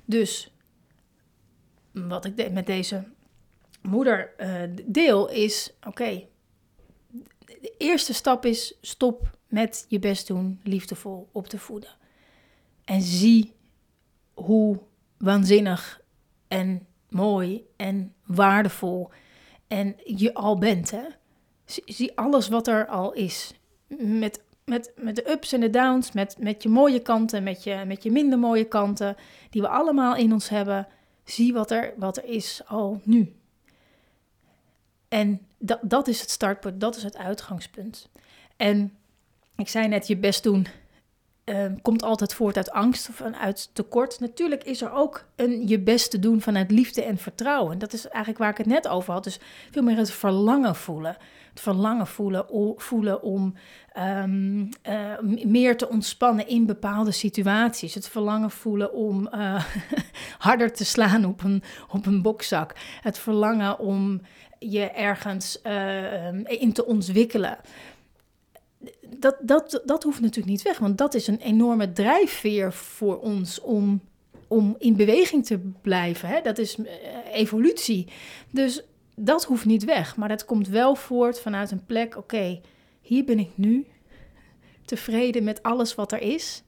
Dus 0.04 0.54
wat 1.92 2.24
ik 2.24 2.52
met 2.52 2.66
deze 2.66 3.04
moeder 3.82 4.32
uh, 4.38 4.62
deel 4.86 5.30
is: 5.30 5.72
oké, 5.86 6.26
de 7.60 7.74
eerste 7.78 8.14
stap 8.14 8.44
is 8.46 8.78
stop 8.80 9.38
met 9.48 9.86
je 9.88 9.98
best 9.98 10.26
doen, 10.26 10.60
liefdevol 10.62 11.28
op 11.32 11.46
te 11.46 11.58
voeden. 11.58 11.90
En 12.84 13.02
zie 13.02 13.52
hoe 14.34 14.78
waanzinnig 15.18 16.00
en 16.48 16.86
mooi 17.08 17.66
en 17.76 18.14
waardevol 18.24 19.10
en 19.66 19.96
je 20.04 20.34
al 20.34 20.58
bent. 20.58 20.90
Hè? 20.90 21.04
Zie 21.64 22.16
alles 22.18 22.48
wat 22.48 22.66
er 22.66 22.86
al 22.86 23.12
is. 23.12 23.54
Met, 23.98 24.42
met, 24.64 24.92
met 24.96 25.16
de 25.16 25.30
ups 25.30 25.52
en 25.52 25.60
de 25.60 25.70
downs, 25.70 26.12
met, 26.12 26.36
met 26.38 26.62
je 26.62 26.68
mooie 26.68 27.00
kanten, 27.00 27.42
met 27.42 27.64
je, 27.64 27.82
met 27.86 28.02
je 28.02 28.10
minder 28.10 28.38
mooie 28.38 28.64
kanten, 28.64 29.16
die 29.50 29.62
we 29.62 29.68
allemaal 29.68 30.16
in 30.16 30.32
ons 30.32 30.48
hebben. 30.48 30.86
Zie 31.24 31.52
wat 31.52 31.70
er, 31.70 31.94
wat 31.96 32.16
er 32.16 32.24
is 32.24 32.62
al 32.66 33.00
nu. 33.04 33.34
En 35.08 35.40
dat, 35.58 35.78
dat 35.82 36.08
is 36.08 36.20
het 36.20 36.30
startpunt, 36.30 36.80
dat 36.80 36.96
is 36.96 37.02
het 37.02 37.16
uitgangspunt. 37.16 38.08
En 38.56 38.96
ik 39.56 39.68
zei 39.68 39.88
net, 39.88 40.06
je 40.06 40.16
best 40.16 40.42
doen 40.42 40.66
Ehm, 41.44 41.74
komt 41.82 42.02
altijd 42.02 42.34
voort 42.34 42.56
uit 42.56 42.70
angst 42.70 43.08
of 43.08 43.22
uit 43.22 43.70
tekort. 43.72 44.20
Natuurlijk 44.20 44.64
is 44.64 44.82
er 44.82 44.92
ook 44.92 45.24
een 45.36 45.68
je 45.68 45.80
best 45.80 46.10
te 46.10 46.18
doen 46.18 46.40
vanuit 46.40 46.70
liefde 46.70 47.02
en 47.02 47.18
vertrouwen. 47.18 47.78
Dat 47.78 47.92
is 47.92 48.08
eigenlijk 48.08 48.38
waar 48.38 48.50
ik 48.50 48.56
het 48.56 48.66
net 48.66 48.88
over 48.88 49.12
had. 49.12 49.24
Dus 49.24 49.38
veel 49.70 49.82
meer 49.82 49.96
het 49.96 50.10
verlangen 50.10 50.76
voelen. 50.76 51.16
Het 51.50 51.60
verlangen 51.60 52.06
voelen, 52.06 52.46
voelen 52.76 53.22
om 53.22 53.54
ehm, 53.92 54.66
eh, 54.82 55.18
meer 55.44 55.76
te 55.76 55.88
ontspannen 55.88 56.48
in 56.48 56.66
bepaalde 56.66 57.12
situaties. 57.12 57.94
Het 57.94 58.08
verlangen 58.08 58.50
voelen 58.50 58.92
om 58.92 59.28
uh, 59.34 59.64
harder 60.38 60.72
te 60.72 60.84
slaan 60.84 61.24
op 61.24 61.42
een, 61.42 61.62
op 61.90 62.06
een 62.06 62.22
bokzak. 62.22 62.72
Het 63.00 63.18
verlangen 63.18 63.78
om 63.78 64.20
je 64.58 64.90
ergens 64.90 65.60
uh, 65.66 66.60
in 66.60 66.72
te 66.72 66.86
ontwikkelen 66.86 67.58
dat, 69.18 69.36
dat, 69.40 69.82
dat 69.84 70.02
hoeft 70.02 70.20
natuurlijk 70.20 70.48
niet 70.48 70.62
weg, 70.62 70.78
want 70.78 70.98
dat 70.98 71.14
is 71.14 71.26
een 71.26 71.40
enorme 71.40 71.92
drijfveer 71.92 72.72
voor 72.72 73.20
ons 73.20 73.60
om, 73.60 74.00
om 74.48 74.74
in 74.78 74.96
beweging 74.96 75.46
te 75.46 75.58
blijven. 75.82 76.28
Hè? 76.28 76.40
Dat 76.40 76.58
is 76.58 76.76
eh, 76.76 76.84
evolutie. 77.32 78.08
Dus 78.50 78.82
dat 79.16 79.44
hoeft 79.44 79.64
niet 79.64 79.84
weg, 79.84 80.16
maar 80.16 80.28
dat 80.28 80.44
komt 80.44 80.68
wel 80.68 80.94
voort 80.94 81.40
vanuit 81.40 81.70
een 81.70 81.84
plek. 81.86 82.16
Oké, 82.16 82.60
hier 83.00 83.24
ben 83.24 83.38
ik 83.38 83.50
nu 83.54 83.86
tevreden 84.84 85.44
met 85.44 85.62
alles 85.62 85.94
wat 85.94 86.12
er 86.12 86.20
is. 86.20 86.62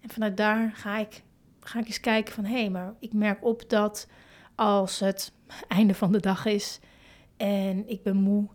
En 0.00 0.10
vanuit 0.10 0.36
daar 0.36 0.72
ga 0.74 0.98
ik, 0.98 1.22
ga 1.60 1.78
ik 1.78 1.86
eens 1.86 2.00
kijken 2.00 2.34
van 2.34 2.44
hé, 2.44 2.60
hey, 2.60 2.70
maar 2.70 2.94
ik 2.98 3.12
merk 3.12 3.44
op 3.44 3.68
dat 3.68 4.06
als 4.54 5.00
het 5.00 5.32
einde 5.68 5.94
van 5.94 6.12
de 6.12 6.20
dag 6.20 6.46
is 6.46 6.80
en 7.36 7.88
ik 7.88 8.02
ben 8.02 8.16
moe, 8.16 8.48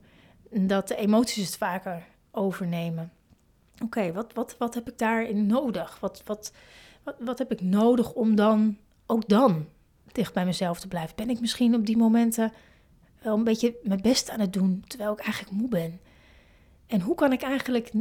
dat 0.49 0.87
de 0.87 0.95
emoties 0.95 1.45
het 1.45 1.57
vaker 1.57 2.03
overnemen. 2.31 3.11
Oké, 3.83 4.13
wat, 4.13 4.33
wat, 4.33 4.55
wat 4.57 4.73
heb 4.73 4.87
ik 4.89 4.97
daarin 4.97 5.45
nodig? 5.45 5.99
Wat, 5.99 6.21
wat, 6.25 6.51
wat, 7.03 7.15
wat 7.19 7.37
heb 7.37 7.51
ik 7.51 7.61
nodig 7.61 8.13
om 8.13 8.35
dan 8.35 8.77
ook 9.05 9.27
dan 9.27 9.65
dicht 10.11 10.33
bij 10.33 10.45
mezelf 10.45 10.79
te 10.79 10.87
blijven? 10.87 11.15
Ben 11.15 11.29
ik 11.29 11.39
misschien 11.39 11.75
op 11.75 11.85
die 11.85 11.97
momenten 11.97 12.53
wel 13.21 13.37
een 13.37 13.43
beetje 13.43 13.75
mijn 13.83 14.01
best 14.01 14.29
aan 14.29 14.39
het 14.39 14.53
doen, 14.53 14.83
terwijl 14.87 15.11
ik 15.11 15.19
eigenlijk 15.19 15.55
moe 15.55 15.69
ben? 15.69 15.99
En 16.87 17.01
hoe 17.01 17.15
kan 17.15 17.31
ik 17.31 17.41
eigenlijk 17.41 17.91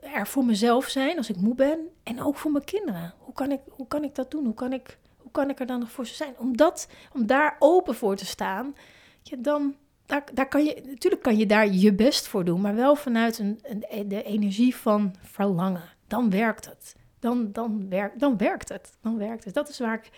er 0.00 0.26
voor 0.26 0.44
mezelf 0.44 0.86
zijn 0.88 1.16
als 1.16 1.28
ik 1.28 1.36
moe 1.36 1.54
ben 1.54 1.78
en 2.02 2.22
ook 2.22 2.36
voor 2.36 2.50
mijn 2.50 2.64
kinderen? 2.64 3.14
Hoe 3.18 3.34
kan 3.34 3.50
ik, 3.50 3.60
hoe 3.68 3.86
kan 3.86 4.04
ik 4.04 4.14
dat 4.14 4.30
doen? 4.30 4.44
Hoe 4.44 4.54
kan 4.54 4.72
ik, 4.72 4.98
hoe 5.16 5.30
kan 5.30 5.50
ik 5.50 5.60
er 5.60 5.66
dan 5.66 5.78
nog 5.78 5.90
voor 5.90 6.06
ze 6.06 6.14
zijn? 6.14 6.34
Om, 6.38 6.56
dat, 6.56 6.88
om 7.12 7.26
daar 7.26 7.56
open 7.58 7.94
voor 7.94 8.16
te 8.16 8.26
staan, 8.26 8.74
ja, 9.22 9.36
dan, 9.40 9.74
daar, 10.06 10.48
kan 10.48 10.64
je, 10.64 10.82
natuurlijk 10.86 11.22
kan 11.22 11.36
je 11.36 11.46
daar 11.46 11.68
je 11.68 11.92
best 11.92 12.26
voor 12.26 12.44
doen, 12.44 12.60
maar 12.60 12.74
wel 12.74 12.94
vanuit 12.94 13.38
een, 13.38 13.60
een, 13.62 14.08
de 14.08 14.22
energie 14.22 14.76
van 14.76 15.14
verlangen. 15.20 15.84
Dan 16.06 16.30
werkt 16.30 16.64
het. 16.64 16.96
Dan, 17.18 17.52
dan, 17.52 17.88
werkt, 17.88 18.20
dan 18.20 18.36
werkt 18.36 18.68
het. 18.68 18.96
Dan 19.00 19.18
werkt 19.18 19.44
het. 19.44 19.54
Dat 19.54 19.68
is 19.68 19.78
waar 19.78 19.94
ik 19.94 20.10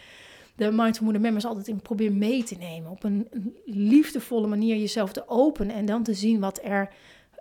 de 0.57 0.71
Mindful 0.73 1.05
Moeder 1.05 1.23
Members 1.23 1.45
altijd 1.45 1.69
in 1.69 1.81
probeer 1.81 2.13
mee 2.13 2.43
te 2.43 2.55
nemen. 2.55 2.91
Op 2.91 3.05
een, 3.05 3.29
liefdevolle 3.65 4.47
manier 4.47 4.77
jezelf 4.77 5.13
te 5.13 5.29
openen 5.29 5.75
en 5.75 5.87
dan 5.87 6.03
te 6.03 6.15
zien 6.15 6.41
wat 6.41 6.61
er 6.63 6.89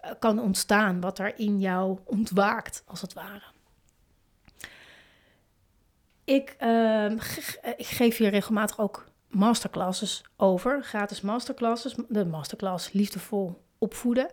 eh, 0.01 0.11
kan 0.19 0.39
ontstaan, 0.39 1.01
wat 1.01 1.19
er 1.19 1.39
in 1.39 1.59
jou 1.59 1.97
ontwaakt, 2.03 2.83
als 2.85 3.01
het 3.01 3.13
ware. 3.13 3.43
Ik, 6.23 6.55
uh, 6.61 7.11
ik 7.77 7.85
geef 7.85 8.17
hier 8.17 8.29
regelmatig 8.29 8.79
ook 8.79 9.05
masterclasses 9.33 10.23
over, 10.37 10.83
gratis 10.83 11.21
masterclasses, 11.21 11.95
de 12.07 12.25
masterclass 12.25 12.91
Liefdevol 12.91 13.61
opvoeden. 13.77 14.29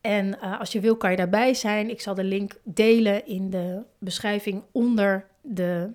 En 0.00 0.26
uh, 0.26 0.60
als 0.60 0.72
je 0.72 0.80
wil, 0.80 0.96
kan 0.96 1.10
je 1.10 1.16
daarbij 1.16 1.54
zijn. 1.54 1.90
Ik 1.90 2.00
zal 2.00 2.14
de 2.14 2.24
link 2.24 2.60
delen 2.64 3.26
in 3.26 3.50
de 3.50 3.82
beschrijving 3.98 4.62
onder 4.72 5.26
de 5.40 5.90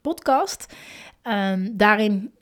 podcast. 0.00 0.74
Um, 1.22 1.76
daarin 1.76 2.34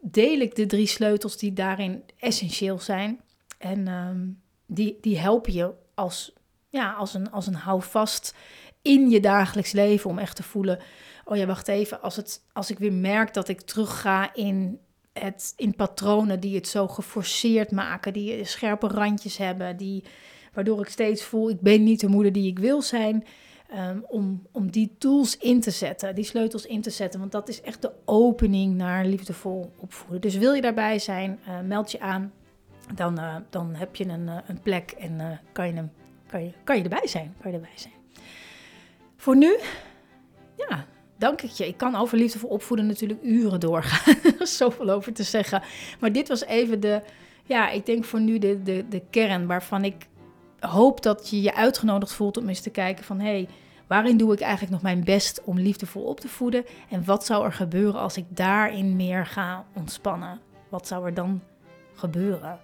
deel 0.00 0.40
ik 0.40 0.54
de 0.54 0.66
drie 0.66 0.86
sleutels 0.86 1.36
die 1.36 1.52
daarin 1.52 2.02
essentieel 2.18 2.78
zijn. 2.78 3.20
En 3.58 3.88
um, 3.88 4.40
die, 4.66 4.98
die 5.00 5.18
helpen 5.18 5.52
je 5.52 5.72
als, 5.94 6.32
ja, 6.68 6.92
als, 6.92 7.14
een, 7.14 7.30
als 7.30 7.46
een 7.46 7.54
houvast 7.54 8.34
in 8.82 9.10
je 9.10 9.20
dagelijks 9.20 9.72
leven 9.72 10.10
om 10.10 10.18
echt 10.18 10.36
te 10.36 10.42
voelen. 10.42 10.78
Oh 11.24 11.36
ja, 11.36 11.46
wacht 11.46 11.68
even. 11.68 12.02
Als, 12.02 12.16
het, 12.16 12.44
als 12.52 12.70
ik 12.70 12.78
weer 12.78 12.92
merk 12.92 13.34
dat 13.34 13.48
ik 13.48 13.60
terugga 13.60 14.34
in 14.34 14.80
het 15.12 15.52
in 15.56 15.74
patronen 15.74 16.40
die 16.40 16.54
het 16.54 16.68
zo 16.68 16.88
geforceerd 16.88 17.70
maken, 17.70 18.12
die 18.12 18.44
scherpe 18.44 18.86
randjes 18.86 19.36
hebben, 19.36 19.76
die, 19.76 20.04
waardoor 20.52 20.80
ik 20.80 20.88
steeds 20.88 21.24
voel, 21.24 21.50
ik 21.50 21.60
ben 21.60 21.82
niet 21.84 22.00
de 22.00 22.08
moeder 22.08 22.32
die 22.32 22.46
ik 22.46 22.58
wil 22.58 22.82
zijn. 22.82 23.24
Um, 23.78 24.04
om, 24.08 24.46
om 24.50 24.70
die 24.70 24.94
tools 24.98 25.36
in 25.36 25.60
te 25.60 25.70
zetten, 25.70 26.14
die 26.14 26.24
sleutels 26.24 26.66
in 26.66 26.80
te 26.80 26.90
zetten. 26.90 27.20
Want 27.20 27.32
dat 27.32 27.48
is 27.48 27.60
echt 27.60 27.82
de 27.82 27.92
opening 28.04 28.74
naar 28.74 29.04
liefdevol 29.04 29.72
opvoeden. 29.76 30.20
Dus 30.20 30.36
wil 30.36 30.52
je 30.52 30.60
daarbij 30.60 30.98
zijn, 30.98 31.38
uh, 31.48 31.60
meld 31.60 31.90
je 31.92 32.00
aan. 32.00 32.32
Dan, 32.94 33.18
uh, 33.20 33.36
dan 33.50 33.74
heb 33.74 33.96
je 33.96 34.08
een, 34.08 34.26
uh, 34.26 34.36
een 34.46 34.60
plek 34.60 34.90
en 34.90 35.40
kan, 35.52 35.66
je 35.66 35.84
kan, 36.26 36.44
je, 36.44 36.52
kan 36.64 36.76
je 36.76 36.82
erbij 36.82 37.06
zijn. 37.06 37.34
Kan 37.40 37.50
je 37.50 37.56
erbij 37.56 37.76
zijn. 37.76 37.94
Voor 39.16 39.36
nu, 39.36 39.58
dank 41.22 41.42
ik 41.42 41.50
je. 41.50 41.66
Ik 41.66 41.76
kan 41.76 41.94
over 41.94 42.18
liefdevol 42.18 42.48
opvoeden 42.48 42.86
natuurlijk 42.86 43.22
uren 43.22 43.60
doorgaan. 43.60 44.14
er 44.24 44.40
is 44.40 44.56
zoveel 44.56 44.90
over 44.90 45.12
te 45.12 45.22
zeggen. 45.22 45.62
Maar 46.00 46.12
dit 46.12 46.28
was 46.28 46.44
even 46.44 46.80
de, 46.80 47.02
ja, 47.44 47.70
ik 47.70 47.86
denk 47.86 48.04
voor 48.04 48.20
nu 48.20 48.38
de, 48.38 48.62
de, 48.62 48.84
de 48.88 49.02
kern 49.10 49.46
waarvan 49.46 49.84
ik 49.84 50.06
hoop 50.60 51.02
dat 51.02 51.30
je 51.30 51.42
je 51.42 51.54
uitgenodigd 51.54 52.12
voelt 52.12 52.36
om 52.36 52.48
eens 52.48 52.60
te 52.60 52.70
kijken 52.70 53.04
van... 53.04 53.20
hey, 53.20 53.48
waarin 53.86 54.16
doe 54.16 54.32
ik 54.32 54.40
eigenlijk 54.40 54.72
nog 54.72 54.82
mijn 54.82 55.04
best 55.04 55.42
om 55.44 55.58
liefdevol 55.58 56.02
op 56.02 56.20
te 56.20 56.28
voeden? 56.28 56.64
En 56.90 57.04
wat 57.04 57.26
zou 57.26 57.44
er 57.44 57.52
gebeuren 57.52 58.00
als 58.00 58.16
ik 58.16 58.24
daarin 58.28 58.96
meer 58.96 59.26
ga 59.26 59.64
ontspannen? 59.74 60.40
Wat 60.68 60.86
zou 60.86 61.06
er 61.06 61.14
dan 61.14 61.42
gebeuren? 61.94 62.58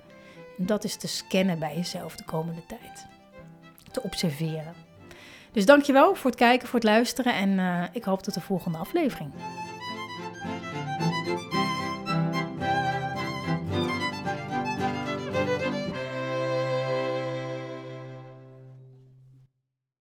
En 0.58 0.66
dat 0.66 0.84
is 0.84 0.96
te 0.96 1.08
scannen 1.08 1.58
bij 1.58 1.76
jezelf 1.76 2.16
de 2.16 2.24
komende 2.24 2.62
tijd. 2.66 3.06
Te 3.90 4.02
observeren. 4.02 4.87
Dus 5.52 5.66
dankjewel 5.66 6.14
voor 6.14 6.30
het 6.30 6.38
kijken, 6.38 6.68
voor 6.68 6.78
het 6.78 6.88
luisteren 6.88 7.34
en 7.34 7.48
uh, 7.48 7.82
ik 7.92 8.04
hoop 8.04 8.22
tot 8.22 8.34
de 8.34 8.40
volgende 8.40 8.78
aflevering. 8.78 9.30